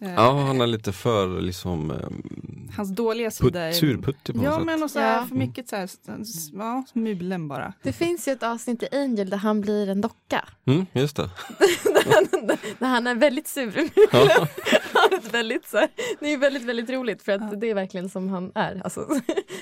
[0.01, 3.71] Eh, Ja, han är lite för liksom um, Hans dåliga sida är...
[3.71, 4.65] surputtig på något Ja, sätt.
[4.65, 5.25] men och så här, Ja.
[5.27, 5.89] för mycket så här,
[6.53, 7.73] ja, mulen bara.
[7.83, 10.45] Det finns ju ett avsnitt i Angel där han blir en docka.
[10.65, 11.29] Mm, just det.
[12.79, 13.89] där han är väldigt sur.
[14.12, 14.47] Ja.
[14.93, 15.88] Han är ett väldigt, så här,
[16.19, 18.81] det är väldigt, väldigt roligt för att det är verkligen som han är.
[18.83, 19.07] Alltså,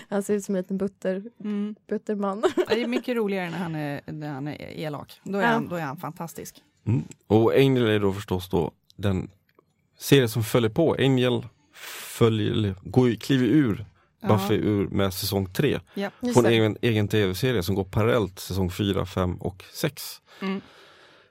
[0.09, 1.75] han ser ut som en liten butter, Mm.
[1.89, 2.43] butterman.
[2.69, 5.19] Det är mycket roligare när han är, när han är elak.
[5.23, 5.47] Då är, Ja.
[5.47, 6.55] han, då är han fantastisk.
[6.87, 7.03] Mm.
[7.27, 9.29] Och Angel är då förstås då den
[9.97, 10.95] serie som följer på.
[10.99, 11.45] Angel
[12.17, 13.85] följer, går, kliver ur
[14.27, 15.79] Buffy ur med säsong 3.
[15.93, 16.09] Ja.
[16.33, 20.21] På en egen, egen tv-serie som går parallellt säsong 4, 5 och 6.
[20.41, 20.61] Mm.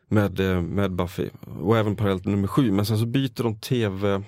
[0.09, 1.29] Med, eh, med Buffy.
[1.61, 2.73] Och även parallellt nummer 7.
[2.73, 4.23] Men sen så byter de tv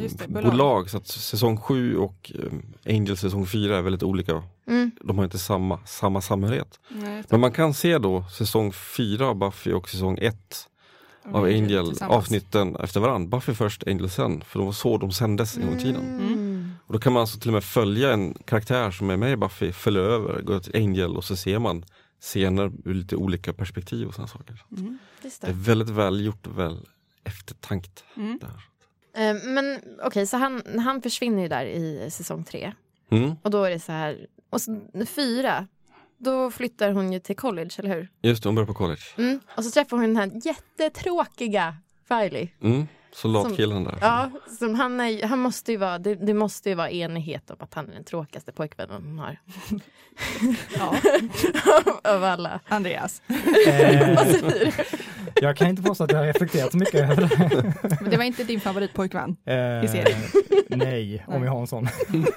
[0.00, 0.50] just det, eh, bolag.
[0.50, 0.90] bolag.
[0.90, 4.42] Så att säsong 7 och eh, Angel säsong 4 är väldigt olika.
[4.66, 4.90] Mm.
[5.00, 6.80] De har inte samma, samma samhörighet.
[6.88, 7.22] Nej.
[7.28, 10.68] Men man kan se då säsong 4 av Buffy och säsong 1
[11.24, 13.28] av Mm, Angel avsnitten efter varandra.
[13.36, 14.40] Buffy först, Angel sen.
[14.44, 16.02] För det var så de sändes en gång i tiden.
[16.20, 16.70] Mm.
[16.86, 19.36] Och då kan man alltså till och med följa en karaktär som är med i
[19.36, 21.84] Buffy, följa över, gå till Angel och så ser man
[22.20, 24.62] scener ur lite olika perspektiv och sådana saker.
[24.78, 24.98] Mm.
[25.22, 26.88] Det är väldigt väl gjort och väl
[27.24, 28.04] eftertankt.
[28.16, 28.38] Mm.
[28.40, 29.28] Där.
[29.30, 32.72] Eh, Men okej, så han, han försvinner ju där i säsong tre.
[33.10, 35.66] Mm, Och då är det så här, och så, fyra,
[36.22, 38.08] då flyttar hon ju till college, eller hur?
[38.22, 39.02] just det, hon börjar på college.
[39.18, 39.40] Mm.
[39.56, 41.76] Och så träffar hon den här jättetråkiga
[42.08, 42.48] Riley.
[42.62, 43.98] Mm, soldatkillen där.
[44.00, 47.56] Ja, som han, är, han måste ju vara, det, det måste ju vara enighet om
[47.60, 49.38] att han är den tråkigaste pojkvännen hon har.
[50.78, 50.96] Ja.
[52.14, 52.60] Av alla.
[52.68, 53.22] Andreas.
[53.28, 54.70] Eh, Vad säger du?
[55.34, 57.98] jag kan inte påstå att jag har reflekterat så mycket över det.
[58.00, 59.36] Men det var inte din favoritpojkvän?
[59.44, 60.20] Eh, I serien.
[60.68, 61.88] Nej, om jag har en sån.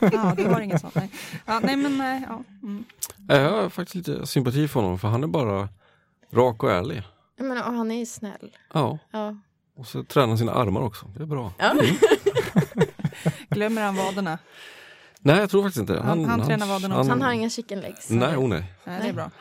[0.01, 0.91] Ja, du har ingen sån.
[0.93, 1.09] Nej,
[1.45, 2.23] ja, nej men nej.
[2.29, 2.43] Ja.
[2.63, 2.85] Mm.
[3.27, 5.69] Jag har faktiskt lite sympati för honom för han är bara
[6.33, 7.03] rak och ärlig.
[7.39, 8.51] Menar, och han är ju snäll.
[8.73, 9.35] Ja, Ja.
[9.75, 11.05] Och så tränar han sina armar också.
[11.17, 11.53] Det är bra.
[11.57, 11.73] Ja.
[13.49, 14.37] Glömmer han vaderna?
[15.19, 16.01] Nej, jag tror faktiskt inte det.
[16.01, 17.09] Han- han tränar vaderna också.
[17.09, 18.09] Han har inga chicken legs.
[18.09, 18.73] Nej, oh, nej.
[18.83, 19.31] Nej, det är bra.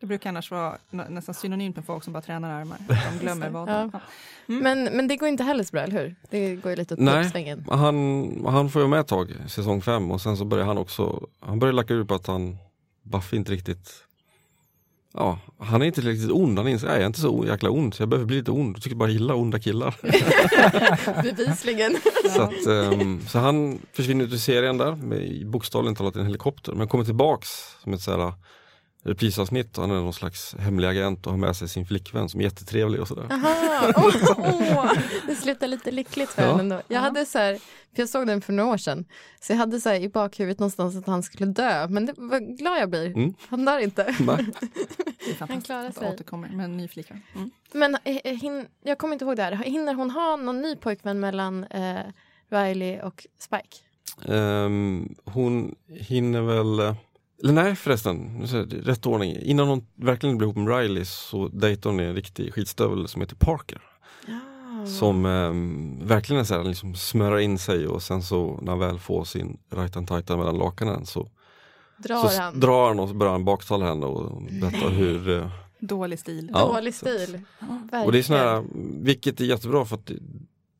[0.00, 2.78] Det brukar annars vara nä- nästan synonymt med folk som bara tränar armar.
[2.88, 3.90] De glömmer vaderna.
[3.92, 4.00] Ja.
[4.46, 6.14] Men, men det går inte heller så bra, eller hur?
[6.30, 7.56] Det går ju lite upp Nej.
[7.70, 11.26] Han, han får ju med ett tag, säsong 5 och sen så börjar han också,
[11.40, 12.56] han börjar lacka ur på att han,
[13.02, 13.90] Buffy inte riktigt,
[15.14, 17.94] ja, han är inte riktigt ond, han inser, nej jag är inte så jäkla ond,
[17.94, 19.96] så jag behöver bli lite ond, jag tycker bara gilla onda killar.
[21.22, 21.96] Bevisligen.
[22.36, 26.26] så, att, ehm, så han försvinner ut ur serien där, med, bokstavligen talat i en
[26.26, 27.48] helikopter, men kommer tillbaks
[27.82, 28.32] som ett såhär
[29.02, 29.76] reprisavsnitt.
[29.76, 33.00] Han är någon slags hemlig agent och har med sig sin flickvän som är jättetrevlig
[33.00, 33.26] och sådär.
[33.30, 34.92] Aha, åh, åh.
[35.26, 36.48] Det slutar lite lyckligt för Ja.
[36.48, 36.74] henne ändå.
[36.74, 36.98] Jag Ja.
[37.00, 37.54] hade så här,
[37.94, 39.04] för jag såg den för några år sedan,
[39.40, 42.58] så jag hade så här i bakhuvudet någonstans att han skulle dö, men det, vad
[42.58, 43.06] glad jag blir.
[43.06, 43.34] Mm.
[43.48, 44.14] Han dör inte.
[45.38, 46.08] Han klarar sig.
[46.08, 47.22] återkommer med en ny flickvän.
[47.34, 47.50] Mm.
[47.72, 50.76] Men eh, eh, hin, jag kommer inte ihåg det här, hinner hon ha någon ny
[50.76, 52.00] pojkvän mellan eh,
[52.50, 53.76] Riley och Spike?
[54.34, 56.94] Ehm, hon hinner väl, eh,
[57.42, 59.36] eller nej förresten, rätt ordning.
[59.36, 63.36] Innan hon verkligen blir ihop med Riley så dejtar hon en riktig skitstövel som heter
[63.36, 63.82] Parker.
[64.26, 64.86] Ja.
[64.86, 68.78] Som ehm, verkligen är så här, liksom smörar in sig och sen så när han
[68.78, 71.28] väl får sin rajtan tajta mellan lakanen så,
[71.96, 72.60] Drar så han.
[72.60, 76.50] drar han och så börjar han baktala henne och berättar hur eh, Dålig stil.
[76.52, 77.40] Ja, Dålig stil.
[78.04, 78.64] Och det är sån här,
[79.04, 80.18] vilket är jättebra för att det,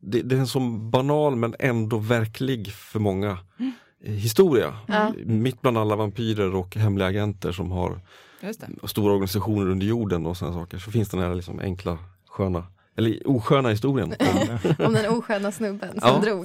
[0.01, 3.67] det, det är en så banal men ändå verklig för många eh,
[4.05, 4.75] historia.
[4.87, 5.13] Ja.
[5.25, 8.01] Mitt bland alla vampyrer och hemliga agenter som har
[8.43, 8.89] Just det.
[8.89, 11.99] stora organisationer under jorden och sådana saker så finns den här liksom enkla,
[12.29, 12.65] sköna,
[12.97, 14.15] eller osköna historien.
[14.79, 16.21] om- den osköna snubben som Ja.
[16.25, 16.45] drog.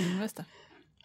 [0.00, 0.44] Mm, just det.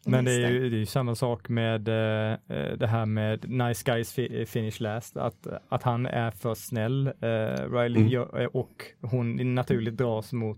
[0.06, 3.50] Men det är, ju, det är ju samma sak med eh, eh, det här med
[3.50, 8.36] Nice Guys fi- Finish Last, att, att han är för snäll, eh, Riley, Mm.
[8.42, 10.58] eh, och hon naturligt dras mot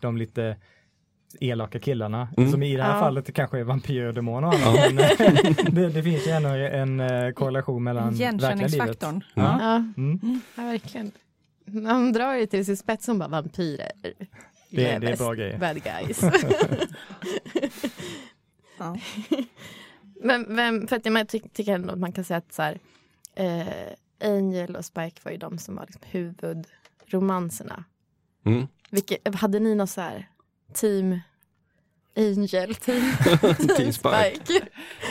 [0.00, 0.56] de lite
[1.40, 2.50] elaka killarna, Mm.
[2.50, 3.00] som i det här Ja.
[3.00, 6.48] fallet kanske är vampyrer och demoner och annat, men eh, det, det finns ju ändå
[6.48, 8.42] en eh, korrelation mellan verkliga livet.
[8.42, 9.24] Igenkänningsfaktorn.
[9.34, 9.58] Ja.
[9.60, 10.40] Ja, Mm.
[10.56, 11.12] ja, verkligen.
[11.86, 13.92] Han drar ju till sin spets som bara vampyrer.
[14.70, 15.58] Det, är det är bra grejer.
[15.58, 16.20] Bad guys.
[18.78, 18.96] Ja.
[20.24, 22.78] Men vem, för att jag, ty tycker ändå att man kan säga att så här,
[23.34, 27.84] eh, Angel och Spike var ju de som var liksom huvudromanserna.
[28.46, 28.66] Mm.
[28.90, 30.28] Vilket, hade ni något så här
[30.72, 31.22] team
[32.16, 33.02] Angel, team,
[33.76, 34.60] Team Spike.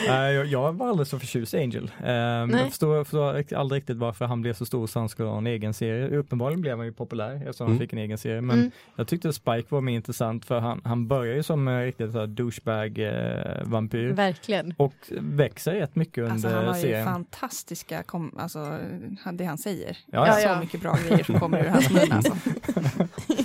[0.08, 1.90] Nej, jag, jag var aldrig så förtjust i Angel.
[2.00, 2.06] Um,
[2.50, 5.46] jag förstår, förstår aldrig riktigt varför han blev så stor så han skulle ha en
[5.46, 6.08] egen serie.
[6.18, 7.80] Uppenbarligen blev han ju populär eftersom han Mm.
[7.80, 8.40] fick en egen serie.
[8.40, 8.70] Men Mm.
[8.96, 12.18] jag tyckte Spike var mer intressant för han, han börjar ju som en riktigt så
[12.18, 14.74] här douchebag eh, vampyr Verkligen.
[14.76, 17.04] och växer rätt mycket under Alltså han har ju serien.
[17.06, 18.78] fantastiska, kom, alltså
[19.24, 19.96] han- det han säger.
[20.06, 20.32] Ja, ja.
[20.32, 20.60] Så ja.
[20.60, 22.36] mycket bra grejer som kommer ur hans mun alltså.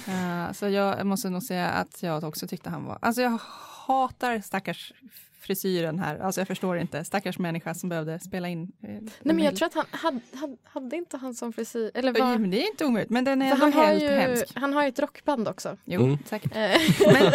[0.08, 3.40] Eh, så jag måste nog säga att jag också tyckte han var, alltså jag
[3.88, 4.94] hatar stackars
[5.40, 8.72] frisyren här, alltså jag förstår inte, stackars människa som behövde spela in.
[8.84, 12.14] eh, Nej men jag tror att han hade, hade, hade inte han som frisyr, eller
[12.20, 14.46] var, men det är inte omöjligt, men den är ändå han, har helt ju, hemsk.
[14.56, 15.78] han har ju ett rockband också.
[15.86, 16.18] Jo, Mm.
[16.26, 16.56] säkert.
[16.56, 17.34] Eh, Men, men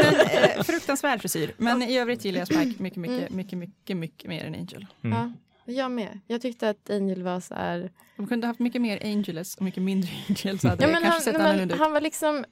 [0.58, 1.54] eh, fruktansvärd frisyr.
[1.56, 3.36] Men i övrigt gillar jag Spike mycket, mycket, Mm.
[3.36, 4.86] mycket, mycket, mycket mer än Angel.
[5.04, 5.18] Mm.
[5.18, 5.32] Ja,
[5.72, 6.20] jag med.
[6.26, 9.82] Jag tyckte att Angel var så här, De kunde haft mycket mer Angeles och mycket
[9.82, 11.20] mindre Angel så hade Ja, men kanske han,
[11.56, 12.44] sett men han var liksom,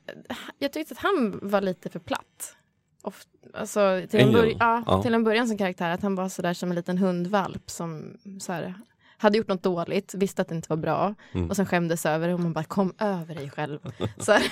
[0.59, 2.57] jag tyckte att han var lite för platt.
[3.03, 5.03] Of, alltså, till, en Ja.
[5.03, 8.53] till en början som karaktär, att han var sådär som en liten hundvalp som så
[8.53, 8.74] här,
[9.16, 11.51] hade gjort något dåligt, visste att det inte var bra Mm.
[11.51, 13.78] och sen skämdes över det och man bara kom över dig själv.
[14.18, 14.42] så här,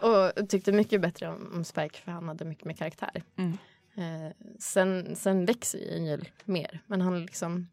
[0.40, 3.22] och tyckte mycket bättre om, om Spike för han hade mycket mer karaktär.
[3.36, 3.58] Mm.
[3.94, 7.68] Eh, sen, sen växer ju Angel mer, men han liksom,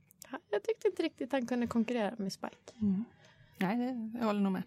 [0.50, 2.56] jag tyckte inte riktigt han kunde konkurrera med Spike.
[2.82, 3.06] Mm.
[3.58, 4.64] Nej, det, jag håller nog med.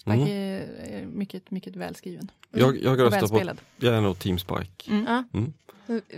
[0.00, 0.28] Spike Mm.
[0.28, 2.30] är, mycket, mycket välskriven.
[2.50, 4.90] Jag, jag Och röstar på, jag är nog Team Spike.
[4.90, 5.04] Mm.
[5.08, 5.24] Ja.
[5.38, 5.52] Mm.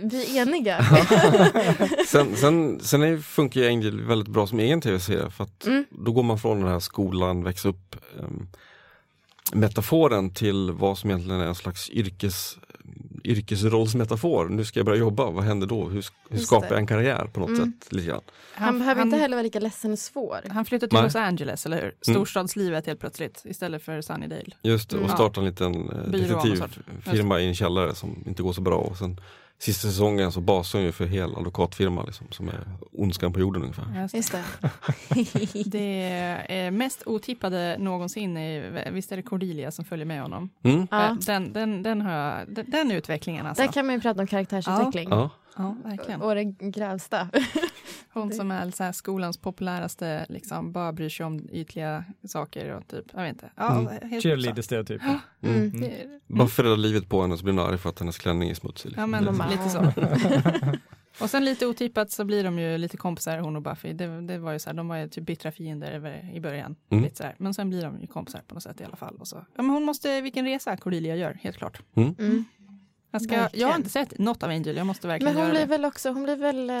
[0.01, 0.85] Vi är eniga.
[2.07, 5.85] Sen, sen, sen är, funkar ju Angel väldigt bra som egen tv-serie för att Mm.
[5.89, 8.47] då går man från den här skolan, växa upp um,
[9.53, 12.57] metaforen till vad som egentligen är en slags yrkes,
[13.23, 14.49] yrkesrollsmetafor.
[14.49, 15.89] Nu ska jag börja jobba, vad händer då?
[15.89, 17.61] Hur, hur skapar jag en karriär på något Mm.
[17.81, 17.93] sätt?
[17.93, 18.21] Lite grann.
[18.53, 20.39] Han, behöver inte heller vara lika ledsen och svår.
[20.49, 21.03] Han flyttar till Nej.
[21.03, 21.95] Los Angeles, eller hur?
[22.13, 24.43] Storstadslivet helt plötsligt, istället för Sunnydale.
[24.61, 25.15] Just det, och Mm.
[25.15, 28.77] starta en liten eh, detektivfirma i en källare som inte går så bra.
[28.77, 29.19] Och sen
[29.59, 33.61] Sista säsongen så basar hon ju för hel advokatfirma liksom, som är ondskan på jorden
[33.61, 34.09] ungefär.
[34.13, 34.43] Just det.
[35.69, 36.03] Det
[36.49, 40.49] är mest otippade någonsin, är, visst är det Cordelia som följer med honom?
[40.63, 40.87] Mm?
[40.91, 41.05] Ja.
[41.09, 43.63] Eh, Den, den, den, har jag, den, den utvecklingen alltså.
[43.63, 45.09] Där kan man ju prata om karaktärsutveckling.
[45.09, 45.29] Ja.
[45.57, 46.21] Ja, verkligen.
[46.21, 47.27] Och det grövsta.
[48.13, 52.87] Hon som är så här skolans populäraste, liksom, bara bryr sig om ytliga saker och
[52.87, 53.51] typ, jag vet inte.
[53.55, 54.09] Ja, Mm.
[54.09, 55.19] helt Cheerleader-stereotyper.
[55.41, 55.55] Mm.
[55.55, 55.81] Mm.
[55.81, 58.53] Det- Bara förrädda livet på henne så blir hon arg för att hennes klänning är
[58.53, 58.89] smutsig.
[58.89, 59.01] liksom.
[59.01, 59.79] Ja men Det- bara- lite så.
[61.23, 63.93] och sen lite otippat så blir de ju lite kompisar hon och Buffy.
[63.93, 66.75] Det, det var ju så här, de var ju typ bittra fiender i början.
[66.89, 67.03] Mm.
[67.03, 67.35] Lite så här.
[67.37, 69.15] Men sen blir de ju kompisar på något sätt i alla fall.
[69.19, 69.35] Och så.
[69.55, 71.81] Ja, men hon måste, vilken resa Cordelia gör, helt klart.
[73.15, 75.65] Jag, ska, jag har inte sett något av Angel, jag måste verkligen Men hon göra
[75.65, 75.81] blir det.
[75.81, 76.75] väl också, hon blir väl, eh,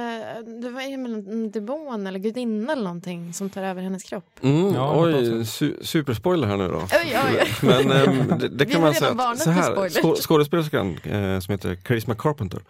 [0.61, 0.93] det var väl
[1.31, 4.39] en demon eller gudinna eller någonting som tar över hennes kropp.
[4.41, 6.77] Mm, Ja, oj, su superspoiler här nu då.
[6.77, 7.47] Oj, oj, oj.
[7.61, 11.51] Men ehm, det, det Vi kan man säga att, så här, skå, skådespelerskan eh, som
[11.51, 12.61] heter Charisma Carpenter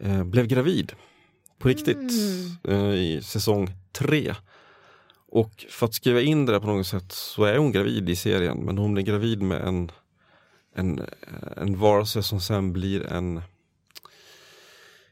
[0.00, 0.92] eh, blev gravid
[1.58, 2.86] på riktigt Mm.
[2.90, 4.34] eh, i säsong tre.
[5.28, 8.58] Och för att skriva in det på något sätt så är hon gravid i serien
[8.58, 9.90] men hon är gravid med en,
[10.76, 11.00] en,
[11.56, 13.42] en varelse som sen blir en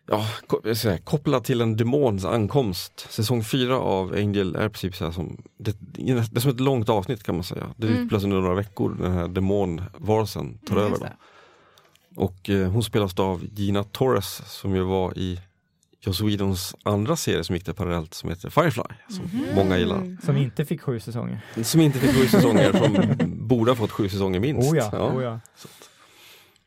[0.07, 0.27] Ja,
[0.75, 3.07] säger, kopplad till en demons ankomst.
[3.11, 6.89] Säsong fyra av Angel är precis så här som det, det är som ett långt
[6.89, 7.75] avsnitt kan man säga.
[7.77, 7.99] Det Mm.
[8.03, 10.99] utspelas under några veckor, den här demonvarelsen tar Mm, över.
[10.99, 12.23] Då.
[12.23, 15.41] Och eh, hon spelas då av Gina Torres som ju var i
[16.01, 18.83] Joss Whedons andra serie som gick det parallellt som heter Firefly.
[19.09, 19.47] Som Mhm.
[19.55, 19.97] många gillar.
[19.99, 20.19] Mm.
[20.25, 21.41] Som inte fick sju säsonger.
[21.63, 22.95] Som inte fick sju säsonger, som
[23.57, 24.71] borde ha fått sju säsonger minst.
[24.73, 25.41] Oh ja, oh ja.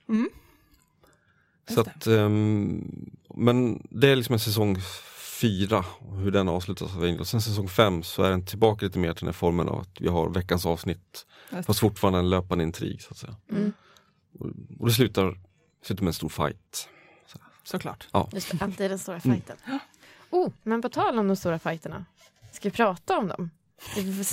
[0.10, 0.30] Mm.
[1.70, 4.78] Så att, ehm, men det är liksom en säsong
[5.42, 5.86] fyra,
[6.24, 7.26] hur den avslutas av Angel.
[7.26, 10.02] Sen säsong fem så är den tillbaka lite mer till den här formen av att
[10.02, 11.26] vi har veckans avsnitt.
[11.52, 13.36] Just Fast fortfarande en löpande intrig så att säga.
[13.52, 13.74] Mm.
[14.40, 14.46] Och,
[14.80, 15.40] och det slutar,
[15.84, 16.90] slutar med en stor fight.
[17.64, 18.08] Såklart.
[18.32, 19.38] Just det, alltid den stora Mm.
[19.38, 19.58] fighten.
[20.30, 22.06] Oh, men på tal om de stora fighterna.
[22.52, 23.50] Ska vi prata om dem?
[23.98, 24.24] I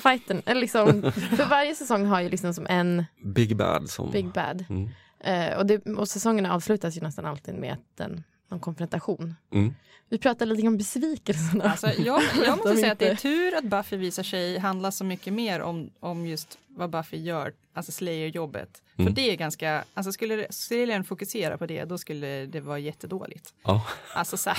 [0.00, 0.42] Säsongsfighten.
[0.46, 4.10] Eller liksom, för varje säsong har ju liksom som en Big Bad som...
[4.10, 4.64] big bad.
[4.68, 4.88] Mm.
[5.20, 9.34] Eh, och, det, och säsongerna avslutas ju nästan alltid med en, en konfrontation.
[9.52, 9.74] Mm.
[10.08, 11.64] Vi pratade lite om besvikelserna.
[11.64, 15.04] Alltså, jag, jag måste säga att det är tur att Buffy visar sig handla så
[15.04, 18.82] mycket mer om, om just vad Buffy gör, alltså Slayer-jobbet.
[18.96, 19.14] För Mm.
[19.14, 23.54] det är ganska, alltså skulle serien fokusera på det, då skulle det vara jättedåligt.
[23.64, 23.86] Ja.
[24.14, 24.58] Alltså så här,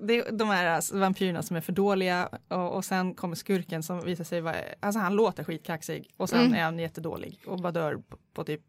[0.06, 4.04] det, de här alltså, vampyrerna som är för dåliga och, och sen kommer skurken som
[4.04, 6.54] visar sig vara, alltså han låter skitkaxig och sen Mm.
[6.54, 8.60] är han jättedålig och bara dör på, på typ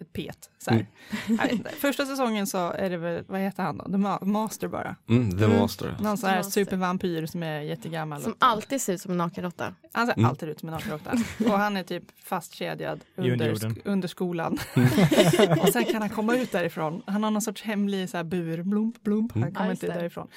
[0.00, 0.50] ett pet.
[0.58, 0.86] Så här.
[1.28, 1.64] Mm.
[1.78, 3.84] Första säsongen så är det väl, vad heter han då?
[3.84, 4.96] The Ma- Master bara.
[5.08, 5.58] Mm, The Mm.
[5.58, 5.96] Master.
[6.00, 6.52] Någon sån här Master.
[6.52, 8.22] supervampyr som är jättegammal.
[8.22, 9.74] Som och- alltid ser ut som en nakenråtta.
[9.92, 10.30] Han ser Mm.
[10.30, 11.12] alltid ut som en nakenråtta.
[11.44, 14.58] Och han är typ fastkedjad under, sk- under skolan.
[15.62, 17.02] och sen kan han komma ut därifrån.
[17.06, 19.32] Han har någon sorts hemlig så här bur, blump, blump.
[19.32, 19.54] Han Mm.
[19.54, 20.28] kommer inte därifrån.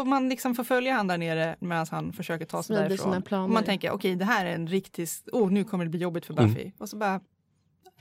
[0.00, 3.52] Och man liksom får följa han där nere medan han försöker ta sig Smider därifrån.
[3.52, 6.34] man tänker, okej det här är en riktig, oh nu kommer det bli jobbigt för
[6.34, 6.46] Mm.
[6.54, 6.70] Buffy.
[6.78, 7.20] Och så bara,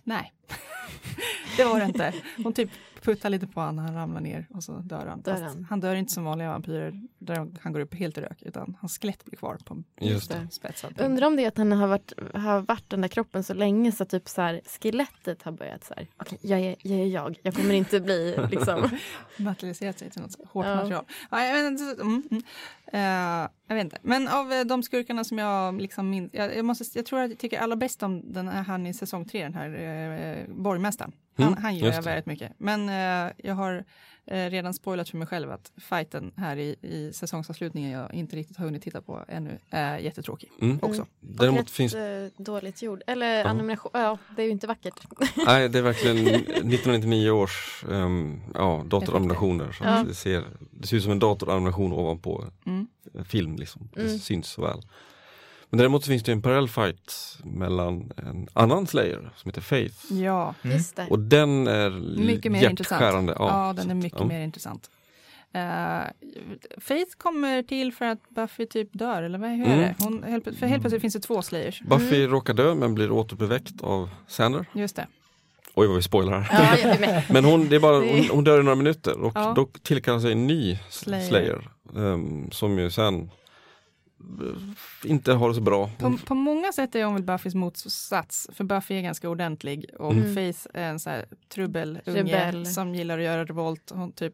[0.04, 0.34] nej.
[1.58, 2.14] det var det inte.
[2.44, 2.70] Hon typ
[3.02, 5.22] puttar lite på honom han ramlar ner och så dör han.
[5.22, 5.66] Dör han.
[5.70, 9.00] han dör inte som vanliga vampyrer där han går upp helt i rök utan hans
[9.00, 10.48] skelett blir kvar på Just det.
[10.52, 11.02] spetsad.
[11.02, 13.92] Undrar om det är att han har varit, har varit den där kroppen så länge
[13.92, 16.08] så typ så här, skelettet har börjat så här.
[16.18, 17.40] Okej, jag, är, jag är jag.
[17.44, 18.90] Jag kommer inte bli liksom.
[19.38, 20.76] materialiserat sig till något hårt Ja.
[20.76, 21.06] material.
[21.32, 22.44] Ja, jag, vet inte, mm, mm.
[22.94, 23.98] Eh, jag vet inte.
[24.02, 27.30] Men av eh, de skurkarna som jag liksom minns, jag, jag, måste, jag tror att
[27.30, 31.12] jag tycker allra bäst om den här, han i säsong tre, den här eh, borgmästaren.
[31.44, 32.52] Han, Mm, han gillar jag väldigt mycket.
[32.58, 33.86] Men eh, jag har
[34.26, 38.58] eh, redan spoilat för mig själv att fighten här i, i säsongsavslutningen jag inte riktigt
[38.58, 40.80] har hunnit titta på ännu är jättetråkig Mm.
[40.82, 41.06] också.
[41.20, 41.96] Däremot Rätt, finns,
[42.38, 43.02] dåligt gjord.
[43.08, 43.46] Eller Ja.
[43.50, 43.92] animation.
[43.94, 45.00] Ja, det är ju inte vackert.
[45.46, 49.72] nej det är verkligen 1999 års um, ja, datoranimationer.
[49.72, 50.04] Så Ja.
[50.08, 52.88] det, ser, det ser ut som en datoranimation ovanpå Mm.
[53.14, 53.90] en film liksom.
[53.94, 54.20] Det Mm.
[54.20, 54.82] syns så väl.
[55.70, 60.14] Men däremot finns det en parallell fight mellan en annan Slayer som heter Faith.
[60.14, 60.78] Ja, Mm.
[60.78, 61.08] Just det.
[61.10, 61.90] Och den är
[62.26, 63.02] Mycket mer intressant.
[63.02, 63.36] hjärtskärande.
[63.40, 64.26] Ja, den är mycket ja.
[64.26, 64.90] mer intressant.
[65.56, 66.02] Uh,
[66.78, 69.80] Faith kommer till för att Buffy typ dör, eller vad, hur är Mm.
[69.80, 69.96] det?
[70.04, 71.82] Hon, helt, för helt plötsligt finns det två Slayers.
[71.82, 74.66] Buffy råkar dö men blir återuppväckt av Sander.
[74.74, 75.08] Just det.
[75.76, 76.78] Oj vad vi spoilar här.
[76.84, 77.26] Ja, är.
[77.34, 79.54] Men hon, det är bara, hon, hon dör i några minuter och Ja.
[79.56, 81.28] då tillkallar sig en ny Slayer.
[81.28, 81.70] Slayer.
[81.98, 83.32] ehm, som ju sen
[85.04, 85.90] inte har det så bra.
[86.00, 90.14] På, på många sätt är hon väl Buffys motsats, för Buffy är ganska ordentlig och
[90.14, 90.36] Mm.
[90.36, 92.66] Faith är en så här trubbelunge Rebell.
[92.66, 93.92] som gillar att göra revolt.
[93.96, 94.34] Hon, typ,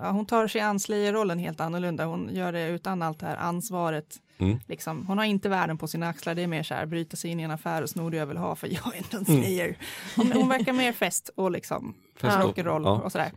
[0.00, 2.04] ja, hon tar sig an Slayer-rollen helt annorlunda.
[2.04, 4.20] Hon gör det utan allt det här ansvaret.
[4.38, 4.58] Mm.
[4.66, 5.06] Liksom.
[5.06, 6.34] Hon har inte världen på sina axlar.
[6.34, 8.26] Det är mer så här, bryta sig in i en affär och sno det jag
[8.26, 9.42] vill ha för jag är inte en Mm.
[9.42, 9.76] Slayer.
[10.16, 13.00] Hon, hon verkar mer fest och liksom rock'n'roll ja.
[13.00, 13.32] och sådär.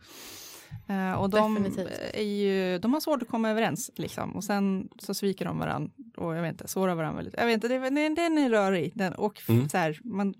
[0.89, 1.99] Eh, och de, Definitivt.
[2.13, 4.35] är ju, de har svårt att komma överens liksom.
[4.35, 7.35] Och sen så sviker de varandra och jag vet inte, sårar varandra väldigt.
[7.37, 8.91] Jag vet inte, det, den, den är rörig.
[8.95, 9.69] Den, och Mm.
[9.69, 10.33] så här, man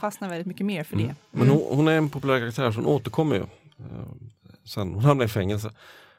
[0.00, 1.06] fastnar väldigt mycket mer för Mm.
[1.08, 1.14] det.
[1.30, 3.42] Men hon, hon är en populär karaktär så hon återkommer ju.
[3.42, 3.46] eh,
[4.64, 5.70] Sen, hon hamnar i fängelse.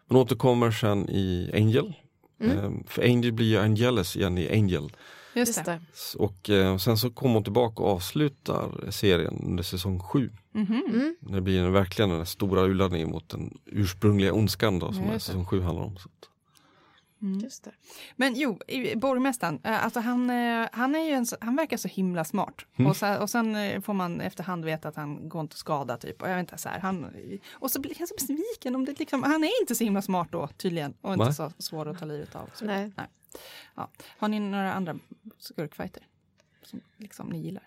[0.08, 1.94] Hon återkommer sen i Angel.
[2.42, 2.58] Mm.
[2.58, 4.92] Ehm, För Angel blir ju Angelus igen i Angel.
[5.40, 5.80] Just, det.
[6.18, 10.32] Och eh, sen så kommer hon tillbaka och avslutar serien under säsong 7.
[10.52, 10.84] Mhm.
[10.88, 11.16] Mm.
[11.20, 15.20] När det blir en, verkligen den stora urladdningen mot den ursprungliga ondskan då, som det.
[15.20, 15.98] säsong 7 handlar om.
[15.98, 16.10] Så.
[17.22, 17.40] Mm.
[17.40, 17.72] Just det.
[18.16, 21.88] Men jo, i- borgmästaren, eh, alltså han, eh, han, är ju en, han verkar så
[21.88, 22.66] himla smart.
[22.76, 22.90] Mm.
[22.92, 26.22] Och, så, och sen får man efterhand veta att han går inte att skada typ.
[26.22, 27.08] Och jag vet inte, så här, han,
[27.52, 30.28] och så blir jag så besviken om det liksom, han är inte så himla smart
[30.32, 30.94] då tydligen.
[31.02, 31.34] Och inte Nej.
[31.34, 32.50] så svår att ta livet av.
[32.54, 32.92] Så, Nej.
[33.76, 33.90] Ja.
[34.18, 34.96] Har ni några andra
[35.40, 36.04] skurkfighter?
[36.64, 37.64] Som liksom ni gillar?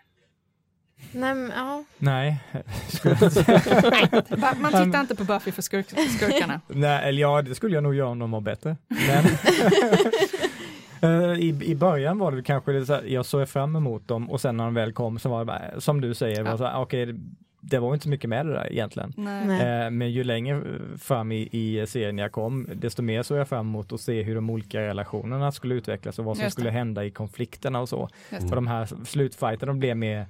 [1.12, 1.84] Nej, men, ja.
[1.98, 2.40] Nej.
[4.40, 5.86] Ba- Man tittar inte på Buffy för skurk,
[6.18, 6.60] skurkarna.
[6.68, 8.76] Nej, eller ja, det skulle jag nog göra om de var bättre.
[8.88, 9.24] Men,
[11.02, 14.30] Eh, I, I början var det kanske lite så här, jag såg fram emot dem
[14.30, 16.82] och sen när de väl kom så var det bara, som du säger, Ja.
[16.82, 17.20] okej, det,
[17.60, 19.14] det var inte så mycket med det där egentligen.
[19.50, 20.62] Eh, men ju längre
[20.98, 24.34] fram i, i serien jag kom, desto mer såg jag fram emot att se hur
[24.34, 28.08] de olika relationerna skulle utvecklas och vad som skulle hända i konflikterna och så.
[28.30, 28.44] Mm.
[28.44, 30.26] Och de här slutfighterna blev mer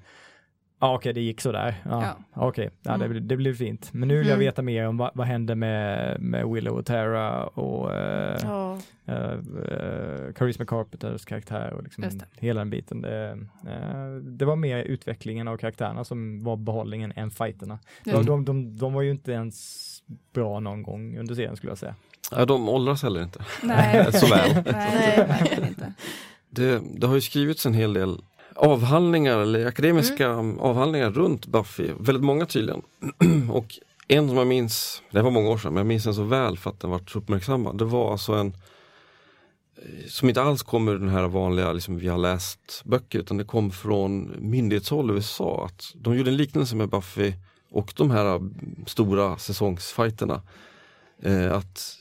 [0.82, 1.74] Ja okej det gick sådär.
[1.84, 2.16] Ja, Ja.
[2.48, 3.10] Okej, ja, det, Mm.
[3.10, 3.88] blir- det blev fint.
[3.92, 4.46] Men nu vill jag Mm.
[4.46, 8.78] veta mer om vad, vad hände med, med Willow och Tara och eh, Ja.
[9.06, 12.24] eh, eh, Charisma Carpenters karaktär och liksom det.
[12.46, 13.00] hela den biten.
[13.02, 17.78] Det, eh, det var mer utvecklingen av karaktärerna som var behållningen än fighterna.
[18.04, 18.32] Just De, det.
[18.32, 19.86] de, de, de var ju inte ens
[20.34, 21.94] bra någon gång under serien skulle jag säga.
[22.32, 23.40] Ja, de åldras heller inte.
[23.62, 24.12] Nej.
[24.12, 24.62] Så väl.
[24.72, 25.92] Nej, det verkligen inte.
[26.50, 28.16] Det, det har ju skrivits en hel del
[28.54, 30.28] avhandlingar eller akademiska
[30.58, 32.82] avhandlingar runt Buffy, väldigt många tydligen.
[33.52, 33.78] och
[34.08, 36.58] en som jag minns, det var många år sedan, men jag minns den så väl
[36.58, 37.78] för att den var så uppmärksammad.
[37.78, 38.46] Det var alltså en
[39.76, 43.44] eh, som inte alls kommer den här vanliga, liksom, vi har läst böcker, utan det
[43.44, 45.64] kom från myndighetshåll i USA.
[45.64, 47.32] Att de gjorde en liknelse med Buffy
[47.70, 48.40] och de här eh,
[48.86, 50.42] stora säsongsfighterna.
[51.22, 51.96] Eh, att,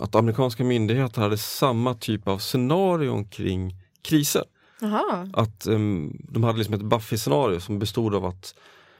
[0.00, 4.44] att amerikanska myndigheter hade samma typ av scenarion kring kriser.
[4.80, 5.28] Jaha.
[5.32, 8.54] Att em, de hade liksom ett Buffy-scenario som bestod av att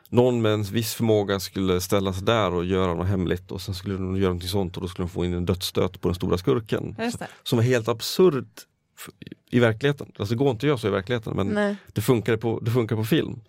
[0.08, 3.74] någon med en viss förmåga skulle ställa sig där och göra något hemligt och sen
[3.74, 6.14] skulle de göra något sånt och då skulle de få in en dödsstöt på den
[6.14, 6.96] stora skurken.
[7.42, 8.46] Som var helt absurd
[9.50, 10.12] i verkligheten.
[10.18, 11.76] Alltså det går inte att göra så i verkligheten men Nej.
[11.92, 13.40] det funkar på, det funkar på film.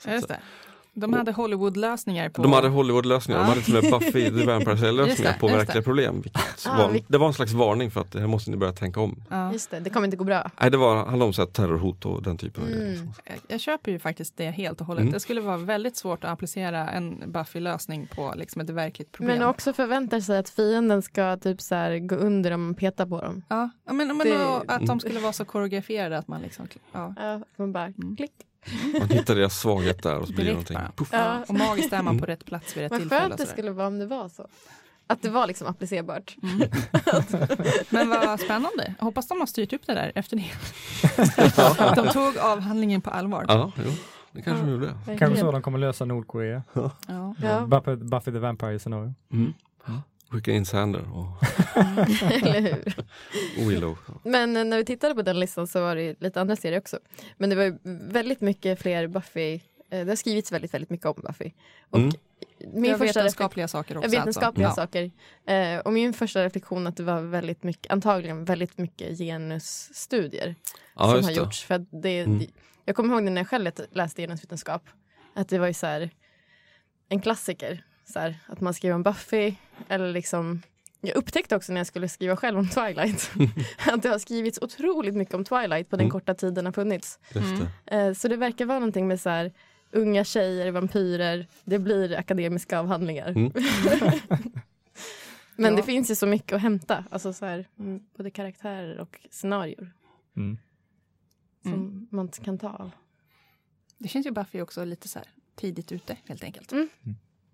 [0.93, 2.41] De hade Hollywood-lösningar på...
[2.41, 3.49] De hade Hollywood-lösningar, de Ja.
[3.49, 6.21] hade till och med Buffy the Vampire Just Slayer-lösningar det, på verkliga problem.
[6.21, 8.57] Vilket Ah, var, vi- det var en slags varning för att det här måste ni
[8.57, 9.23] börja tänka om.
[9.29, 9.53] Ja.
[9.53, 10.51] Just det, det kommer inte gå bra.
[10.61, 12.79] Nej det var, handlade om så här terrorhot och den typen av Mm.
[12.81, 13.07] grejer.
[13.25, 15.01] Jag, jag köper ju faktiskt det helt och hållet.
[15.01, 15.13] Mm.
[15.13, 19.37] Det skulle vara väldigt svårt att applicera en Buffy-lösning på liksom ett verkligt problem.
[19.37, 23.05] Men också förväntar sig att fienden ska typ så här gå under om man petar
[23.05, 23.41] på dem.
[23.49, 24.85] Ja, men, men Det- att Mm.
[24.85, 26.67] de skulle vara så koreograferade att man liksom...
[26.91, 28.15] Ja, Ja, man bara Mm.
[28.17, 28.31] klick.
[28.99, 30.78] Man hittar deras svaghet där och så blir det någonting.
[30.95, 31.10] Puff.
[31.12, 31.43] Ja.
[31.47, 33.22] Och magiskt är man på rätt plats vid rätt Vad tillfälle.
[33.22, 34.47] skönt och det skulle vara om det var så.
[35.07, 36.36] Att det var liksom applicerbart.
[36.43, 36.60] Mm.
[37.89, 38.93] Men vad spännande.
[38.99, 40.51] Hoppas de har styrt upp det där efter det.
[41.95, 43.45] de tog avhandlingen på allvar.
[43.47, 43.91] Ja, jo,
[44.32, 44.93] det kanske de gjorde.
[45.18, 46.64] Kanske så de kommer lösa Nordkorea.
[46.74, 46.91] Ja.
[47.41, 47.66] Ja.
[47.68, 49.14] Buffy, Buffy the Vampire scenario.
[49.34, 49.53] Mm.
[50.30, 51.43] Skicka in Sander och
[52.32, 52.93] Eller hur?
[53.69, 53.97] Willow.
[54.23, 56.99] Men när vi tittade på den listan så var det lite andra serier också.
[57.38, 57.77] Men det var
[58.11, 59.53] väldigt mycket fler Buffy.
[59.53, 59.59] eh,
[60.05, 61.51] Det har skrivits väldigt, väldigt mycket om Buffy.
[61.89, 62.11] Och Mm.
[62.73, 64.09] min första vetenskapliga saker också.
[64.09, 64.82] vetenskapliga alltså.
[64.82, 65.11] saker.
[65.45, 70.55] Eh, och min första reflektion att det var väldigt mycket, antagligen väldigt mycket genusstudier
[70.95, 71.63] Ja, som har gjorts.
[71.63, 72.45] För det, Mm.
[72.86, 74.89] Jag kommer ihåg när jag själv läste genusvetenskap.
[75.34, 76.09] Att det var ju så här
[77.09, 77.86] en klassiker.
[78.14, 79.53] Så här, att man skrev om Buffy
[79.88, 80.62] eller liksom
[81.01, 83.32] jag upptäckte också när jag skulle skriva själv om Twilight
[83.88, 86.12] att det har skrivits otroligt mycket om Twilight på den Mm.
[86.12, 87.20] korta tiden den har funnits.
[87.36, 87.60] Mm.
[87.86, 87.95] det.
[87.97, 89.51] Eh, Så det verkar vara någonting med så här
[89.91, 93.28] unga tjejer, vampyrer, det blir akademiska avhandlingar.
[93.30, 93.51] Mm.
[95.55, 95.78] Men Ja.
[95.78, 99.91] det finns ju så mycket att hämta, alltså så här, mm, både karaktärer och scenarier
[100.38, 100.57] Mm.
[101.64, 102.07] som Mm.
[102.12, 102.91] man kan ta av.
[103.97, 106.72] Det känns ju Buffy också lite så här tidigt ute helt enkelt.
[106.72, 106.89] Mm.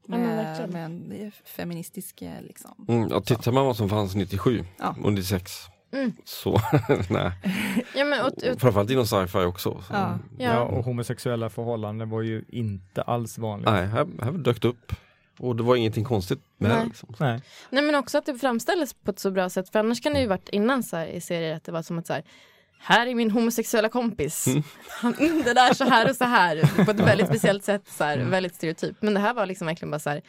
[0.08, 1.00] Ja, men Med, verkligen.
[1.00, 2.86] med är feministisk eh, liksom.
[2.88, 4.96] Mm, ja, tittar man vad som fanns 97 Ja.
[5.04, 5.52] och 96
[5.92, 6.14] Mm.
[6.26, 6.52] så
[7.10, 7.32] nej.
[7.96, 9.72] Ja, men, och, och, Framförallt inom sci-fi också.
[9.88, 10.20] Så, Ja.
[10.38, 10.54] Ja.
[10.54, 10.60] Ja.
[10.62, 13.70] och homosexuella förhållanden var ju inte alls vanligt.
[13.70, 14.94] Nej, här, här dök det upp.
[15.40, 16.80] Och det var ingenting konstigt med Nej.
[16.80, 16.86] det.
[16.86, 17.16] Liksom.
[17.20, 17.42] Nej.
[17.70, 20.20] nej men också att det framställdes på ett så bra sätt, för annars kan det
[20.22, 22.24] ju varit innan så här, i serier att det var som att så här,
[22.88, 24.48] här är min homosexuella kompis.
[24.48, 24.64] Mm.
[24.90, 28.04] Han, mm, det där så här och så här på ett väldigt speciellt sätt, så
[28.04, 28.96] här, väldigt stereotyp.
[29.02, 30.22] Men det här var liksom verkligen bara så här,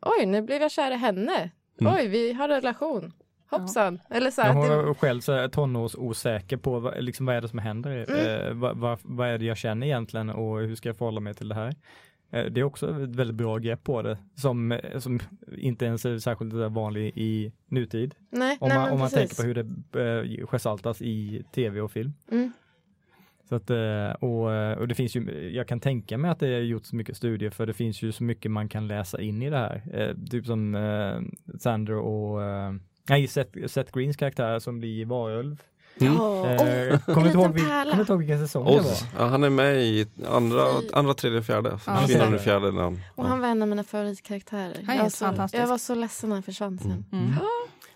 [0.00, 1.50] oj nu blev jag kär i henne.
[1.80, 1.94] Mm.
[1.94, 3.12] Oj vi har en relation.
[3.50, 4.00] Hoppsan.
[4.10, 7.40] Eller så Jag här, var det, själv så här tonårsosäker på vad, liksom, vad är
[7.40, 8.06] det som händer.
[8.08, 8.46] Mm.
[8.46, 11.34] Eh, vad, vad, vad är det jag känner egentligen och hur ska jag förhålla mig
[11.34, 11.74] till det här?
[12.30, 15.20] Eh, det är också ett väldigt bra grepp på det som, eh, som
[15.58, 18.14] inte ens är särskilt så vanlig i nutid.
[18.30, 21.92] nej, Om nej, man, om man tänker på hur det eh, gestaltas i tv och
[21.92, 22.12] film.
[22.30, 22.52] Mm.
[23.48, 23.70] Så att,
[24.20, 27.50] och, och det finns ju, jag kan tänka mig att det har gjorts mycket studier
[27.50, 30.14] för det finns ju så mycket man kan läsa in i det här.
[30.30, 31.20] Typ som eh,
[31.58, 32.40] Sander och
[33.08, 35.62] Nej, Seth, Seth Greens karaktär som blir varulv.
[36.06, 36.20] Mm.
[36.20, 37.58] Åh, Eh, en kommer inte ihåg,
[38.00, 38.80] inte ihåg vilken säsong det var.
[38.80, 41.78] Oz, ja, han är med i andra, andra tredje, fjärde.
[41.86, 43.28] Ja, är i fjärde han, Och ja.
[43.28, 44.76] han var en av mina favoritkaraktärer.
[44.86, 45.62] Han är jag, var så, fantastisk.
[45.62, 47.04] jag var så ledsen när han försvann sen.
[47.12, 47.24] Mm.
[47.24, 47.34] Mm.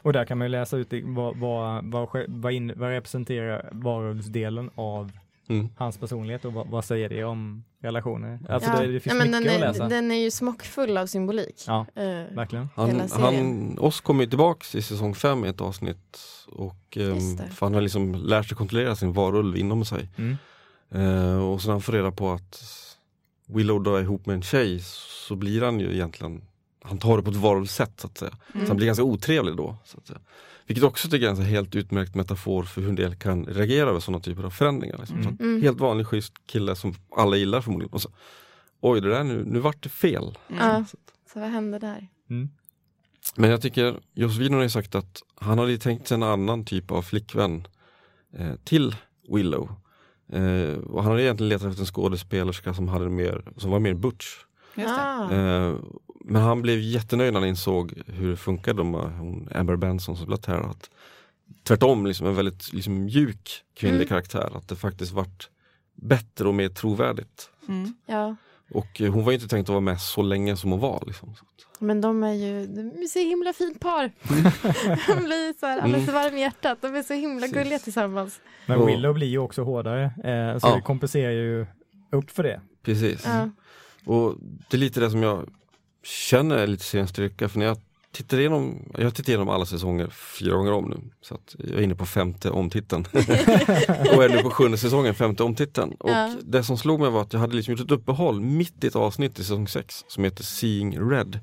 [0.02, 1.84] Och där kan man ju läsa ut vad, vad,
[2.28, 5.12] vad, in, vad representerar varulvsdelen av
[5.48, 5.68] Mm.
[5.76, 8.40] hans personlighet och vad, vad säger det om relationer.
[8.48, 8.80] Alltså ja.
[8.80, 9.88] det, det finns ja, men mycket den är, att läsa.
[9.88, 11.64] Den är ju smockfull av symbolik.
[11.66, 12.68] Ja, Eh, verkligen.
[12.76, 13.78] Han, han.
[13.78, 17.48] Oss kommer ju tillbaks i säsong 5 i ett avsnitt och det.
[17.54, 20.08] för han har liksom lärt sig kontrollera sin varulv inom sig.
[20.16, 20.36] Mm.
[20.90, 22.62] Eh, och så när han får reda på att
[23.46, 24.80] Willow då är ihop med en tjej
[25.28, 26.44] så blir han ju egentligen,
[26.82, 28.32] han tar det på ett varulvsätt så att säga.
[28.54, 28.66] Mm.
[28.66, 29.76] Så han blir ganska otrevlig då.
[29.84, 30.20] Så att säga.
[30.66, 33.44] Vilket också tycker jag är en så helt utmärkt metafor för hur en del kan
[33.44, 34.98] reagera över sådana typer av förändringar.
[34.98, 35.16] Liksom.
[35.16, 35.36] Mm.
[35.36, 35.62] Så Mm.
[35.62, 37.92] Helt vanlig schysst kille som alla gillar förmodligen.
[37.92, 38.10] Och så,
[38.80, 40.38] Oj, det där nu, nu vart det fel.
[40.48, 40.84] Ja.
[40.90, 40.96] Så
[41.32, 42.08] Så vad hände där?
[42.30, 42.50] Mm.
[43.36, 46.64] Men jag tycker, Joss Whedon har ju sagt att han hade tänkt sig en annan
[46.64, 47.66] typ av flickvän
[48.38, 48.96] eh, till
[49.28, 49.74] Willow.
[50.32, 53.94] Eh, och han hade egentligen letat efter en skådespelerska som, hade mer, som var mer
[53.94, 54.26] butch.
[54.74, 55.02] Just det.
[55.02, 55.32] Ah.
[55.32, 55.76] Eh,
[56.24, 60.24] men han blev jättenöjd när han insåg hur det funkade med hon Amber Benson som
[60.26, 60.66] spelar Tara.
[60.70, 60.90] Att
[61.62, 64.08] tvärtom, liksom en väldigt liksom, mjuk kvinnlig Mm.
[64.08, 64.56] karaktär.
[64.56, 65.48] Att det faktiskt vart
[65.94, 67.50] bättre och mer trovärdigt.
[67.68, 67.94] Mm.
[68.06, 68.36] Ja,
[68.70, 71.02] Och eh, hon var ju inte tänkt att vara med så länge som hon var.
[71.06, 71.34] Liksom.
[71.78, 74.10] Men de är ju de är så himla fint par.
[75.16, 76.14] de blir så här alldeles Mm.
[76.22, 76.78] varm i hjärtat.
[76.80, 77.56] De är så himla Precis.
[77.56, 78.40] gulliga tillsammans.
[78.66, 80.74] Men Willow blir ju också hårdare, eh, så Ja.
[80.76, 81.66] det kompenserar ju
[82.12, 82.60] upp för det.
[82.82, 83.22] Precis.
[83.24, 83.50] Ja.
[84.12, 85.48] Och det är lite det som jag
[86.04, 87.76] känner lite seriens styrka för när jag
[88.12, 90.96] tittar igenom, jag har tittat igenom alla säsonger fyra gånger om nu.
[91.22, 93.04] Så att jag är inne på femte omtiteln.
[94.16, 95.92] och är nu på sjunde säsongen, femte omtiteln.
[95.98, 96.34] Och Ja.
[96.42, 98.96] det som slog mig var att jag hade liksom gjort ett uppehåll mitt i ett
[98.96, 101.40] avsnitt i säsong 6 som heter Seeing Red.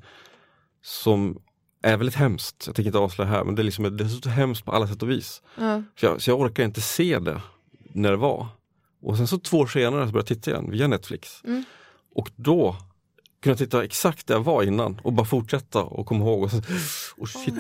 [0.81, 1.41] Som
[1.83, 4.29] är väldigt hemskt, jag tänker inte avslöja här men det är, liksom, det är så
[4.29, 5.41] hemskt på alla sätt och vis.
[5.57, 5.83] Ja.
[5.99, 7.41] Så jag, så jag orkar inte se det
[7.93, 8.47] när det var.
[9.01, 11.43] Och sen så två år senare så började jag titta igen via Netflix.
[11.43, 11.63] Mm.
[12.15, 12.75] Och då
[13.41, 16.43] kunde jag titta exakt där jag var innan och bara fortsätta och komma ihåg.
[16.43, 16.57] Och så,
[17.17, 17.53] oh shit,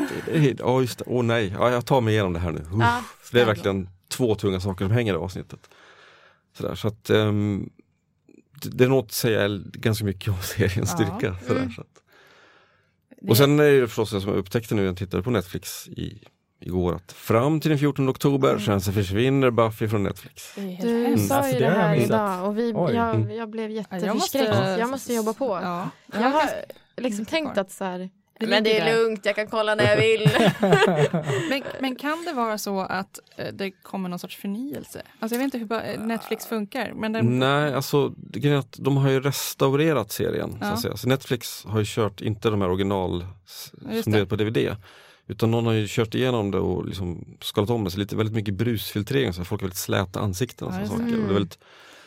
[0.59, 2.59] ja just det, åh nej, ja, jag tar mig igenom det här nu.
[2.59, 5.69] Uff, Ja, för det är verkligen två tunga saker som hänger i avsnittet.
[6.57, 7.69] Sådär, så att ehm,
[8.61, 11.35] det, det är något att säga ganska mycket om seriens styrka.
[11.47, 11.71] Sådär, Mm.
[11.71, 11.87] så att.
[13.29, 15.87] Och sen är det förstås det som jag upptäckte nu när jag tittade på Netflix
[15.87, 16.23] i,
[16.59, 18.61] igår att fram till den 14 oktober Mm.
[18.61, 20.53] sen så försvinner Buffy från Netflix.
[20.55, 21.27] Du hemskt.
[21.27, 23.31] sa Alltså, ju det jag här idag och vi, jag, Mm.
[23.31, 24.79] jag blev jätteförskräckt.
[24.79, 25.59] Jag måste, jobba på.
[25.63, 25.89] Ja.
[26.13, 26.49] Jag har
[26.97, 28.09] liksom tänkt att så här,
[28.41, 30.29] men det är lugnt, jag kan kolla när jag vill.
[31.49, 35.01] Men, men kan det vara så att eh, det kommer någon sorts förnyelse?
[35.19, 36.93] Alltså jag vet inte hur eh, Netflix funkar.
[36.95, 40.51] Men den, Nej, alltså det grejen är att de har ju restaurerat serien.
[40.51, 40.67] Så Ja.
[40.67, 40.97] att säga.
[40.97, 43.79] Så Netflix har ju kört inte de här original som
[44.11, 44.11] det.
[44.11, 44.75] det är på DVD.
[45.29, 47.91] Utan någon har ju kört igenom det och liksom skalat om det.
[47.91, 51.03] Så lite, väldigt mycket brusfiltrering, så folk har väldigt släta ansikten och sådana saker.
[51.03, 51.59] Och det är väldigt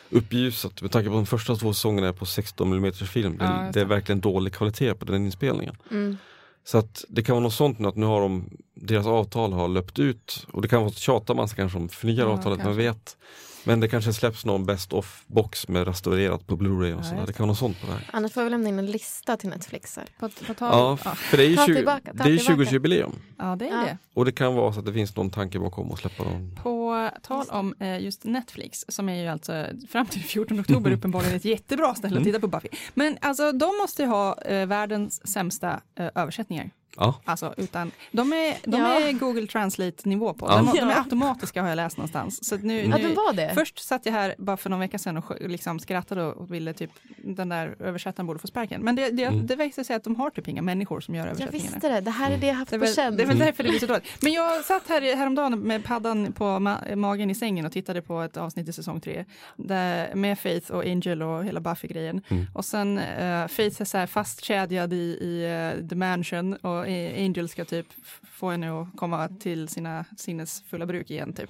[0.09, 0.81] uppljusat.
[0.81, 3.37] Med tanke på de första två säsongerna är på 16 mm film.
[3.37, 5.75] Det, Ja, det är verkligen dålig kvalitet på den inspelningen.
[5.91, 6.17] Mm.
[6.65, 9.67] Så att det kan vara något sånt nu att nu har de, deras avtal har
[9.67, 12.57] löpt ut och det kan vara att tjata man sig kanske om förnyar Ja, avtalet,
[12.57, 12.83] man kanske.
[12.83, 13.17] vet.
[13.65, 17.23] Men det kanske släpps någon best of box med restaurerat på Blu-ray och sådär.
[17.27, 18.09] Det kan vara något sånt på det här.
[18.13, 19.95] Annars får väl lämna in en lista till Netflix.
[19.97, 20.05] Här.
[20.19, 21.15] på, på tal, Ja, ja.
[21.15, 22.63] för det är ju Ta 20 tillbaka, ta det är tillbaka.
[22.71, 23.11] 20-årsjubileum.
[23.37, 23.81] ja, det är Ja.
[23.85, 23.97] det.
[24.13, 26.59] Och det kan vara så att det finns någon tanke bakom att släppa någon.
[26.63, 26.82] På
[27.21, 31.45] tal om eh, just Netflix, som är ju alltså fram till 14 oktober uppenbarligen ett
[31.45, 32.67] jättebra ställe att titta på Buffy.
[32.93, 36.69] Men alltså de måste ju ha eh, världens sämsta eh, översättningar.
[36.97, 38.99] Ja, Alltså, utan, de är, de Ja.
[38.99, 40.45] är Google Translate-nivå på.
[40.49, 40.57] Ja.
[40.57, 42.45] De, de är automatiska har jag läst någonstans.
[42.49, 43.51] Så nu, Ja, nu, de var det.
[43.53, 46.91] Först satt jag här bara för någon vecka sedan och liksom skrattade och ville typ
[47.17, 48.81] den där översättaren borde få sparken.
[48.81, 49.47] Men det, det, Mm.
[49.47, 51.71] det visade sig att de har typ inga människor som gör Jag översättningarna.
[51.75, 52.01] visste det.
[52.01, 53.15] Det här är det jag haft på känn.
[53.17, 54.03] det är väl därför det blir så dåligt.
[54.21, 58.21] Men jag satt här häromdagen med paddan på ma- magen i sängen och tittade på
[58.21, 59.25] ett avsnitt i säsong tre.
[59.55, 62.21] Där, med Faith och Angel och hela Buffy-grejen.
[62.29, 62.45] Mm.
[62.53, 65.43] Och sen uh, Faith är så här fastkedjad i, i
[65.81, 66.83] eh, The Mansion och
[67.17, 67.87] Angel ska typ
[68.31, 71.49] få henne att komma till sina sinnesfulla bruk igen typ.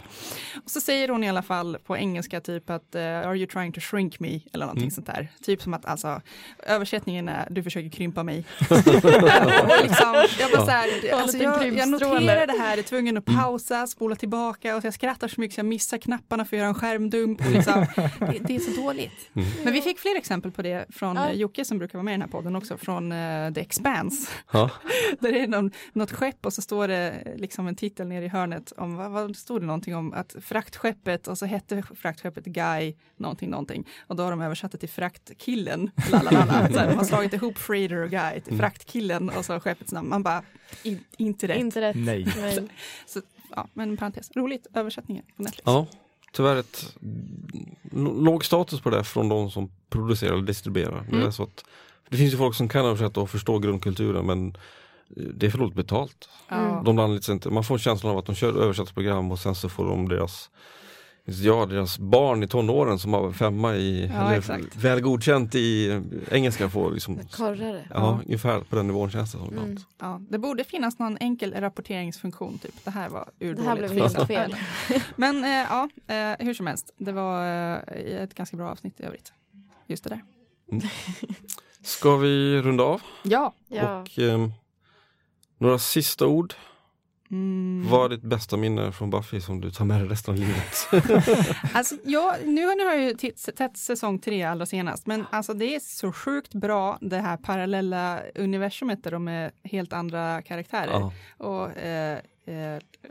[0.65, 3.71] Och så säger hon i alla fall på engelska typ att eh, Are you trying
[3.71, 4.39] to shrink me?
[4.53, 4.91] Eller någonting Mm.
[4.91, 5.27] sånt där.
[5.43, 6.21] Typ som att alltså
[6.67, 8.45] översättningen är Du försöker krympa mig.
[9.83, 13.41] liksom, jag, bara så här, alltså jag, jag noterar det här, är tvungen att Mm.
[13.41, 16.59] pausa, spola tillbaka och så jag skrattar så mycket så jag missar knapparna för att
[16.59, 17.41] göra en skärmdump.
[17.53, 17.85] Liksom.
[18.19, 19.29] Det, det är så dåligt.
[19.35, 19.47] Mm.
[19.63, 21.29] Men vi fick fler exempel på det från Ja.
[21.29, 24.31] eh, Jocke som brukar vara med i den här podden också, från eh, The Expanse.
[24.53, 24.69] ja.
[25.19, 28.25] Där det är någon, något skepp och så står det eh, liksom en titel nere
[28.25, 32.45] i hörnet om, vad, vad stod det någonting om att fraktskeppet och så hette fraktskeppet
[32.45, 35.91] Guy någonting någonting och då har de översatt det till fraktkillen.
[36.11, 36.69] Lalalala.
[36.73, 38.59] Så här, de har slagit ihop Freighter och Guy till Mm.
[38.59, 40.09] fraktkillen och så skeppets namn.
[40.09, 40.43] Man bara,
[40.83, 41.57] in, inte rätt.
[41.57, 41.95] Inte rätt.
[41.95, 42.27] Nej.
[42.37, 42.67] Nej.
[43.05, 43.21] Så,
[43.55, 45.63] ja, men parentes, roligt översättningen på Netflix.
[45.65, 45.85] ja,
[46.31, 46.95] tyvärr ett
[48.15, 51.05] låg status på det från de som producerar och distribuerar.
[51.09, 51.31] Det, är Mm.
[51.31, 51.65] så att,
[52.09, 54.47] det finns ju folk som kan översätta och förstå grundkulturen men
[55.17, 56.29] eh, det är för dåligt betalt.
[56.49, 56.81] Ja.
[56.85, 57.49] De anlitas inte.
[57.49, 60.49] Man får känslan av att de kör översättningsprogram och sen så får de deras
[61.25, 64.75] Ja, deras barn i tonåren som har femma i, Ja, eller exakt.
[64.75, 66.01] väl godkänt i
[66.31, 67.85] engelska får liksom, Korrare.
[67.93, 69.57] ja, ungefär på den nivån känns det som.
[69.57, 69.77] Mm.
[69.99, 72.83] Ja, det borde finnas någon enkel rapporteringsfunktion, typ.
[72.85, 73.77] Det här var Det här urdåligt.
[73.91, 74.55] blev helt fel.
[75.15, 76.93] Men eh, ja, eh, hur som helst.
[76.97, 77.45] Det var
[77.75, 79.33] eh, ett ganska bra avsnitt i övrigt.
[79.87, 80.21] Just det där.
[81.83, 83.01] Ska vi runda av?
[83.23, 83.53] Ja.
[83.67, 84.01] Ja.
[84.01, 84.51] Och ehm,
[85.57, 86.53] några sista ord.
[87.33, 87.89] Mm.
[87.89, 90.87] Vad är ditt bästa minne från Buffy som du tar med dig resten av livet?
[91.73, 95.79] Alltså, ja, nu har jag ju sett säsong tre allra senast, men alltså det är
[95.79, 100.91] så sjukt bra det här parallella universumet där de är helt andra karaktärer.
[100.91, 101.11] ja.
[101.37, 102.19] Och eh,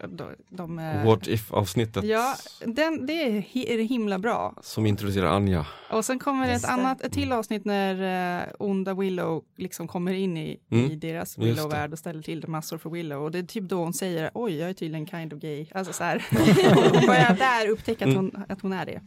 [0.08, 2.34] de, de eh, What if avsnittet Ja,
[2.66, 4.54] den, det är hi- är himla bra.
[4.62, 5.66] som introducerar Anja.
[5.90, 10.12] Och sen kommer det ett annat, ett till avsnitt när eh, onda Willow liksom kommer
[10.12, 11.38] in i, Mm, i deras.
[11.38, 13.22] Willow-värld och ställer till det massor för Willow.
[13.22, 15.66] Och det är typ då hon säger oj, jag är tydligen kind of gay.
[15.74, 19.00] Alltså så här, hon börjar där upptäcka att hon, att hon är det.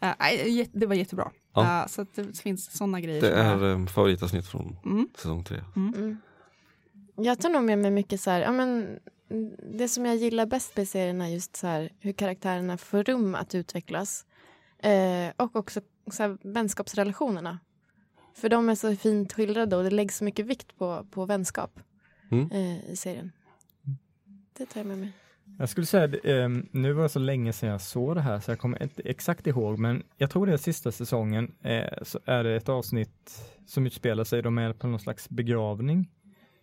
[0.00, 1.30] Eh, jät- det var jättebra.
[1.54, 1.80] Ja.
[1.82, 3.20] Eh, så att det finns sådana grejer.
[3.20, 5.08] Det är um, favoritavsnitt från Mm.
[5.16, 5.60] säsong tre.
[5.76, 6.16] Mm.
[7.16, 8.98] Jag tar nog med mig mycket så här, ja men mm,
[9.78, 13.34] det som jag gillar bäst med serien är just så här hur karaktärerna får rum
[13.34, 14.26] att utvecklas.
[14.78, 17.58] Eh, och också så här, vänskapsrelationerna.
[18.34, 21.80] För de är så fint skildrade och det läggs så mycket vikt på, på vänskap
[22.30, 22.50] Mm.
[22.52, 23.32] eh, i serien.
[24.58, 25.12] Det tar jag med mig.
[25.58, 28.40] Jag skulle säga, att, ehm, nu var det så länge sedan jag såg det här
[28.40, 32.18] så jag kommer inte exakt ihåg, men jag tror det är sista säsongen, eh, så
[32.24, 36.10] är det ett avsnitt som utspelar sig, de är på någon slags begravning,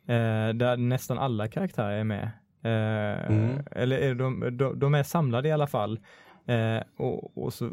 [0.07, 2.31] eh, där nästan alla karaktärer är med.
[2.65, 3.63] Eh, Mm.
[3.71, 5.99] Eller är de, de, de är samlade i alla fall,
[6.45, 7.69] eh, och, och så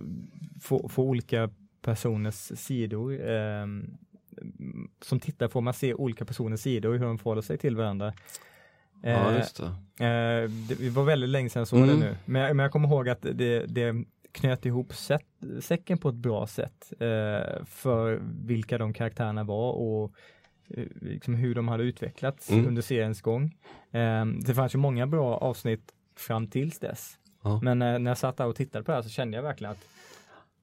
[0.61, 1.51] får, får olika
[1.83, 3.91] personers sidor, ehm,
[5.03, 8.13] som tittar får man se olika personers sidor, hur de förhåller sig till varandra.
[9.03, 9.57] Ja, Eh, just
[9.99, 10.05] det.
[10.07, 12.01] Eh, det var väldigt länge sedan jag såg Mm.
[12.01, 12.17] det nu.
[12.25, 15.27] Men jag, men jag kommer ihåg att det, det knöt ihop sätt,
[15.61, 20.11] säcken på ett bra sätt eh, för vilka de karaktärerna var och eh,
[21.01, 22.67] liksom hur de hade utvecklats Mm.
[22.67, 23.57] under seriens gång.
[23.91, 27.19] Eh, det fanns ju många bra avsnitt fram tills dess.
[27.43, 27.61] Ja.
[27.63, 29.71] Men eh, när jag satt där och tittade på det här så kände jag verkligen
[29.73, 29.85] att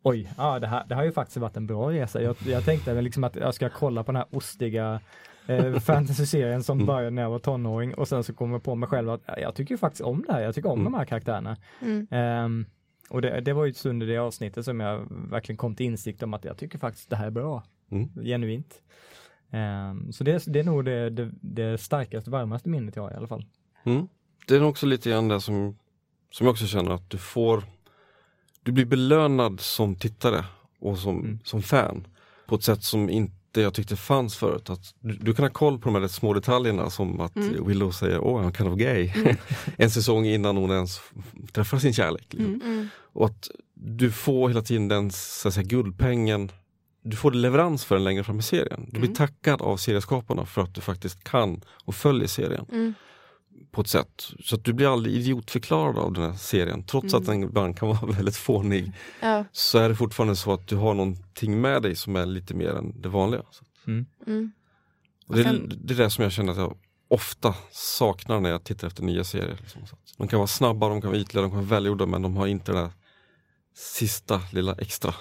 [0.04, 2.22] Oj, ja, det, här, det har ju faktiskt varit en bra resa.
[2.22, 5.02] Jag, jag tänkte väl liksom att jag ska kolla på den här ostiga
[5.48, 6.88] eh, fantasy-serien som Mm.
[6.88, 9.40] började när jag var tonåring och sen så kom jag på mig själv att ja,
[9.40, 10.42] jag tycker ju faktiskt om det här.
[10.42, 10.92] Jag tycker om Mm.
[10.92, 11.58] de här karaktärerna.
[11.82, 12.08] Mm.
[12.12, 12.66] Ehm,
[13.10, 13.72] och det, det var ju
[14.04, 17.16] i det avsnittet som jag verkligen kom till insikt om att jag tycker faktiskt det
[17.16, 17.64] här är bra.
[17.92, 18.10] Mm.
[18.24, 18.82] Genuint.
[19.52, 23.16] Ehm, så det, det är nog det, det, det starkaste, varmaste minnet jag har i
[23.16, 23.46] alla fall.
[23.84, 24.08] Mm.
[24.48, 25.78] Det är nog också lite grann det som,
[26.32, 27.64] som jag också känner att du får
[28.64, 30.46] Du blir belönad som tittare
[30.80, 31.40] och som, Mm.
[31.44, 32.08] som fan
[32.48, 34.70] på ett sätt som inte jag tyckte fanns förut.
[34.70, 37.68] Att du, du kan ha koll på de här små detaljerna som att Mm.
[37.68, 39.12] Willow säger åh, I'm kind of gay.
[39.78, 41.00] en säsong innan hon ens
[41.52, 42.26] träffar sin kärlek.
[42.34, 42.54] Liksom.
[42.54, 42.62] Mm.
[42.74, 42.88] Mm.
[43.14, 46.52] Och att du får hela tiden den så att säga, guldpengen
[47.10, 48.86] du får leverans för den längre fram i serien.
[48.86, 49.16] Du blir Mm.
[49.16, 52.94] tackad av serieskaparna för att du faktiskt kan och följer serien Mm.
[53.72, 54.28] på ett sätt.
[54.44, 56.84] Så att du blir aldrig idiotförklarad av den här serien.
[56.84, 58.92] Trots att den ibland kan vara väldigt fånig
[59.22, 59.46] Ja.
[59.52, 62.70] så är det fortfarande så att du har någonting med dig som är lite mer
[62.74, 63.42] än det vanliga.
[63.88, 64.06] Mm.
[64.28, 64.52] Mm.
[65.28, 65.44] Och det,
[65.78, 69.24] det är det som jag känner att jag ofta saknar när jag tittar efter nya
[69.24, 69.58] serier.
[69.62, 69.82] Liksom.
[70.18, 72.48] De kan vara snabba, de kan vara ytliga, de kan vara välgjorda men de har
[72.48, 72.92] inte den där
[73.74, 75.14] sista lilla extra.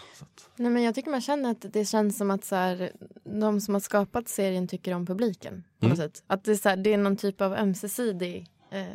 [0.57, 2.93] Nej, men jag tycker man känner att det känns som att så här,
[3.25, 5.65] de som har skapat serien tycker om publiken.
[5.83, 5.97] Mm.
[5.97, 6.23] sätt.
[6.27, 8.87] Att det är, så här, det är någon typ av ömsesidig eh,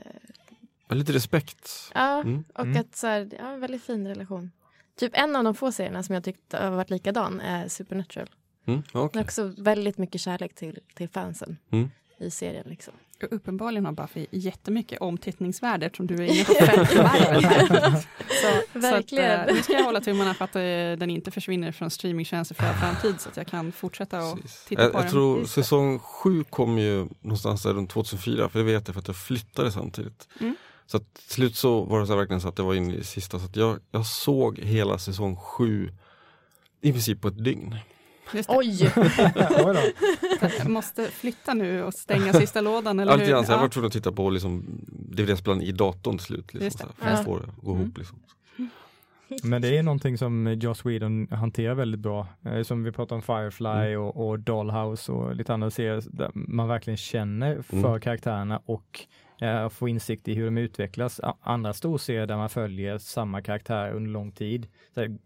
[0.88, 1.70] men lite respekt.
[1.94, 2.44] Ja, Mm.
[2.56, 2.82] och Mm.
[2.82, 4.52] att så här, ja, en väldigt fin relation.
[5.00, 8.30] Typ en av de få serierna som jag tyckte har varit likadan är Supernatural.
[8.66, 9.20] Mm, okej.
[9.20, 11.92] är också väldigt mycket kärlek till, till fansen Mm.
[12.18, 12.66] i serien.
[12.70, 12.94] Liksom.
[13.24, 16.54] Och Uppenbarligen har Buffy jättemycket omtittningsvärde eftersom du är inne på.
[18.42, 18.82] Så, Verkligen.
[18.82, 20.62] Så att, eh, nu ska jag hålla tummarna för att eh,
[21.00, 24.66] den inte försvinner från streamingtjänster för all framtid så att jag kan fortsätta och Precis.
[24.66, 25.12] titta Jag, på jag den.
[25.12, 25.64] tror Just det.
[25.64, 29.18] säsong sju kom ju någonstans där runt 2004 för det vet jag för att jag
[29.18, 30.28] flyttade samtidigt.
[30.40, 30.56] Mm.
[30.86, 32.94] Så att till slut så var det så här verkligen så att det var inne
[32.96, 35.90] i sista så att jag, jag såg hela säsong sju
[36.82, 37.76] i princip på ett dygn.
[38.34, 38.56] Just det.
[38.58, 38.94] Oj!
[40.70, 43.26] Måste flytta nu och stänga sista lådan eller Allt hur?
[43.26, 43.58] så jag Ja.
[43.62, 46.54] var tvungen att titta på liksom, DVD-spelaren i datorn till slut.
[46.54, 47.24] Liksom, så här, för att Ja.
[47.26, 47.98] få det att gå ihop.
[47.98, 48.20] Liksom.
[49.44, 52.28] Men det är någonting som Joss Whedon hanterar väldigt bra.
[52.46, 54.02] Eh, Som vi pratade om Firefly Mm.
[54.02, 58.00] och, och Dollhouse och lite andra serier där man verkligen känner för Mm.
[58.02, 59.00] karaktärerna och
[59.42, 61.22] eh, får insikt i hur de utvecklas.
[61.42, 64.68] Andra storserier där man följer samma karaktär under lång tid,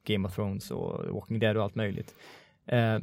[0.04, 2.16] Game of Thrones och Walking Dead och allt möjligt.
[2.68, 2.97] Eh,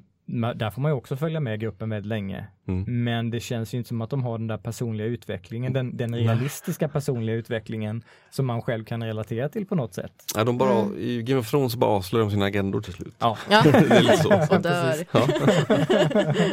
[0.55, 2.47] där får man ju också följa med gruppen väldigt länge.
[2.69, 3.05] Mm.
[3.05, 6.15] Men det känns ju inte som att de har den där personliga utvecklingen, den, den
[6.15, 10.13] realistiska personliga utvecklingen som man själv kan relatera till på något sätt.
[10.37, 10.99] Ja, de bara, Mm.
[10.99, 13.15] I Game of Thrones så bara avslöjar de sina agendor till slut.
[13.19, 13.39] Ja.
[13.51, 13.63] Ja.
[13.73, 14.29] Det är lite så.
[14.57, 14.95] Och dör.
[15.13, 15.27] Ja.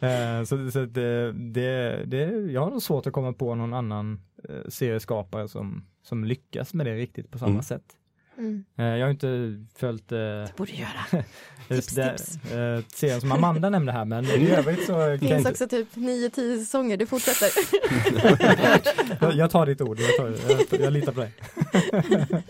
[0.00, 4.20] Eh, så så det, det, det, jag har nog svårt att komma på någon annan
[4.48, 7.62] eh, serieskapare som, som lyckas med det riktigt på samma Mm.
[7.62, 7.82] sätt.
[8.38, 8.64] Mm.
[8.78, 10.18] Eh, jag har inte följt eh,
[10.56, 11.04] Borde göra.
[11.68, 12.52] just Tips, det, tips.
[12.52, 15.68] eh, serien som Amanda nämnde här men i övrigt så kan Det jag, finns också
[15.68, 17.48] typ 9-10 säsonger, du fortsätter.
[19.24, 20.26] jag, jag tar ditt ord, jag, tar,
[20.70, 21.32] jag, jag litar på dig.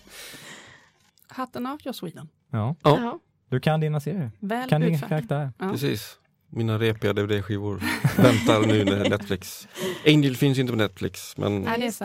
[1.29, 2.29] Hatten av Joss Sweden.
[2.51, 3.19] Ja, Ja.
[3.49, 5.53] Du kan dina serier, Väl kan din karaktär.
[5.59, 5.71] Ja.
[5.71, 6.19] Precis.
[6.49, 7.83] Mina repiga DVD-skivor
[8.23, 9.69] väntar nu när Netflix.
[10.07, 12.05] Angel finns inte på Netflix men Nej, det är så.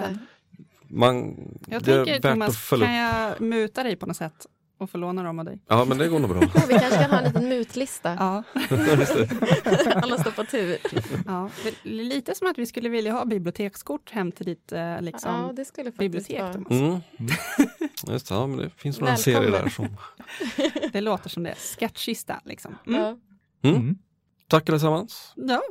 [0.90, 1.36] Man,
[1.68, 4.46] Jag det är tänker värt att Thomas, följa kan jag muta dig på något sätt
[4.78, 5.64] och få låna dem av dig?
[5.68, 6.40] Ja men det går nog bra.
[6.40, 8.16] Och vi kanske kan ha en liten mutlista.
[8.20, 8.44] Ja.
[10.04, 10.78] Alla står på tur.
[11.26, 11.50] ja.
[11.64, 15.32] Det är Lite som att vi skulle vilja ha bibliotekskort hem till ditt eh, liksom,
[15.48, 16.40] Ja, det skulle bibliotek.
[16.42, 16.54] vara...
[16.54, 16.72] Thomas.
[16.72, 17.00] Mm.
[18.14, 19.42] Just det, ja, men det finns några Välkommen.
[19.42, 19.88] serier där som...
[20.92, 21.56] Det låter som det.
[21.58, 22.76] Skattkista liksom.
[22.88, 23.02] Mm.
[23.02, 23.18] Ja.
[23.70, 23.82] Mm.
[23.82, 23.98] Mm.
[24.48, 25.34] Tack allesammans.
[25.36, 25.62] Ja,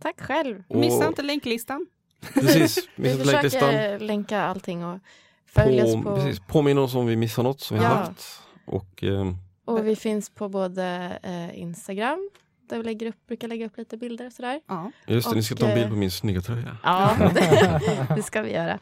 [0.00, 0.62] Tack själv.
[0.68, 1.86] Och- missa inte länklistan.
[2.34, 4.98] Precis, Vi försöker länka allting och
[5.46, 6.16] följ oss På, på...
[6.16, 8.04] precis, påminn oss om vi missar något som vi har Ja.
[8.06, 8.40] sagt.
[8.64, 12.30] Och ehm, Och vi finns på både eh, Instagram,
[12.68, 14.60] där vi lägger upp, brukar lägga upp lite bilder och sådär.
[14.68, 14.90] Ja.
[15.06, 16.76] just det, ni ska Och, ta en bild eh, på min snygga tröja.
[16.82, 17.16] Ja,
[18.16, 18.78] det, ska vi göra.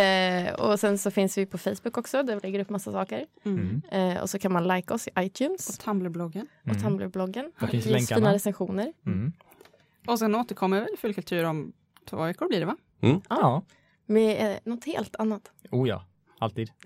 [0.00, 3.24] Eh, och sen så finns vi på Facebook också, där vi lägger upp massa saker.
[3.44, 3.82] Mm.
[3.90, 4.16] Mm.
[4.16, 6.46] Eh, och så kan man like oss i Och iTunes Tumblr-bloggen.
[6.62, 6.82] och Mm.
[6.82, 7.52] Tumblr-bloggen.
[7.58, 8.20] Var finns Det finns länkarna?
[8.20, 8.92] fina recensioner.
[9.06, 9.32] Mm.
[10.06, 11.72] Och sen återkommer väl Fullkultur om
[12.04, 12.76] två veckor blir det va?
[13.28, 13.64] Ja,
[14.06, 15.42] Med eh, något helt annat.
[15.70, 16.04] oh ja,
[16.38, 16.70] alltid.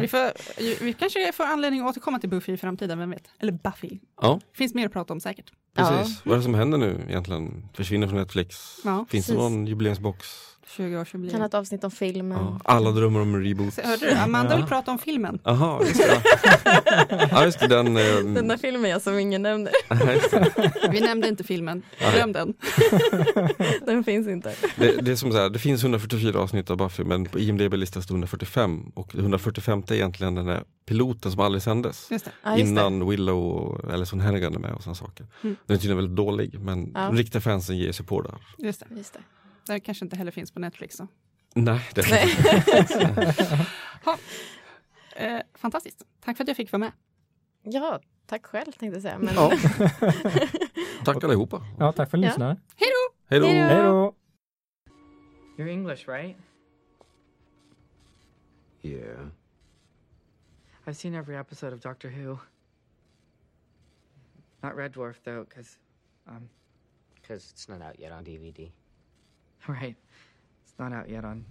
[0.00, 3.28] Vi, får, vi kanske får anledning att återkomma till Buffy i framtiden, vem vet?
[3.38, 3.98] Eller Buffy.
[4.20, 5.52] Ja, Finns mer att prata om säkert.
[5.74, 6.24] precis.
[6.24, 7.68] Vad är det som händer nu egentligen?
[7.74, 8.56] Försvinner från Netflix?
[8.84, 9.50] Ja, Finns det precis.
[9.50, 10.26] någon jubileumsbox?
[10.68, 11.30] 20-årsjubileum.
[11.30, 12.38] Kan ha ett avsnitt om filmen.
[12.38, 13.74] Ja, alla drömmer om en reboot.
[13.74, 14.12] Så, hörde du?
[14.16, 14.56] Amanda Ja.
[14.56, 15.38] vill prata om filmen.
[15.44, 16.22] Jaha, just det.
[17.30, 17.66] Ja, just det.
[17.66, 19.70] Den, eh, Den där filmen jag som ingen det.
[20.90, 21.82] Vi nämnde inte filmen.
[22.14, 22.54] Glöm den.
[23.86, 24.54] Den finns inte.
[24.76, 27.74] Det, det är som så här, det finns 144 avsnitt av Buffy men på IMDB
[27.74, 32.08] listas det 145 och det 145 är egentligen den där piloten som aldrig sändes.
[32.10, 32.30] Just det.
[32.44, 32.70] Ja, just det.
[32.70, 35.26] innan Willow och Alison Hannigan är med och sådana saker.
[35.42, 35.56] Mm.
[35.66, 37.00] Den är tydligen väldigt dålig men Ja.
[37.00, 38.34] de riktiga fansen ger sig på där.
[38.58, 38.86] Just det.
[38.96, 39.18] Just det.
[39.66, 40.96] Den kanske inte heller finns på Netflix.
[40.96, 41.08] Så.
[41.54, 42.28] Nej, det är Nej.
[45.18, 46.06] Eh, fantastiskt.
[46.20, 46.92] Tack för att jag fick vara med.
[47.62, 49.18] Ja, tack själv tänkte jag säga.
[49.18, 49.34] Men...
[49.34, 49.50] Ja.
[51.04, 51.62] Tack allihopa.
[51.78, 52.60] Ja, tack för att ni lyssnade.
[52.76, 53.14] Hej då!
[53.26, 53.46] Hej då!
[53.46, 54.14] Hej då!
[55.56, 56.36] You're English, right?
[58.82, 59.26] Yeah.
[60.86, 62.38] I've seen every episode of Doctor Who.
[64.62, 65.78] Not Red Dwarf, though, because,
[66.28, 66.48] um,
[67.14, 68.70] Because it's not out yet on DVD.
[69.68, 69.96] Right.
[70.64, 71.44] It's not out yet on.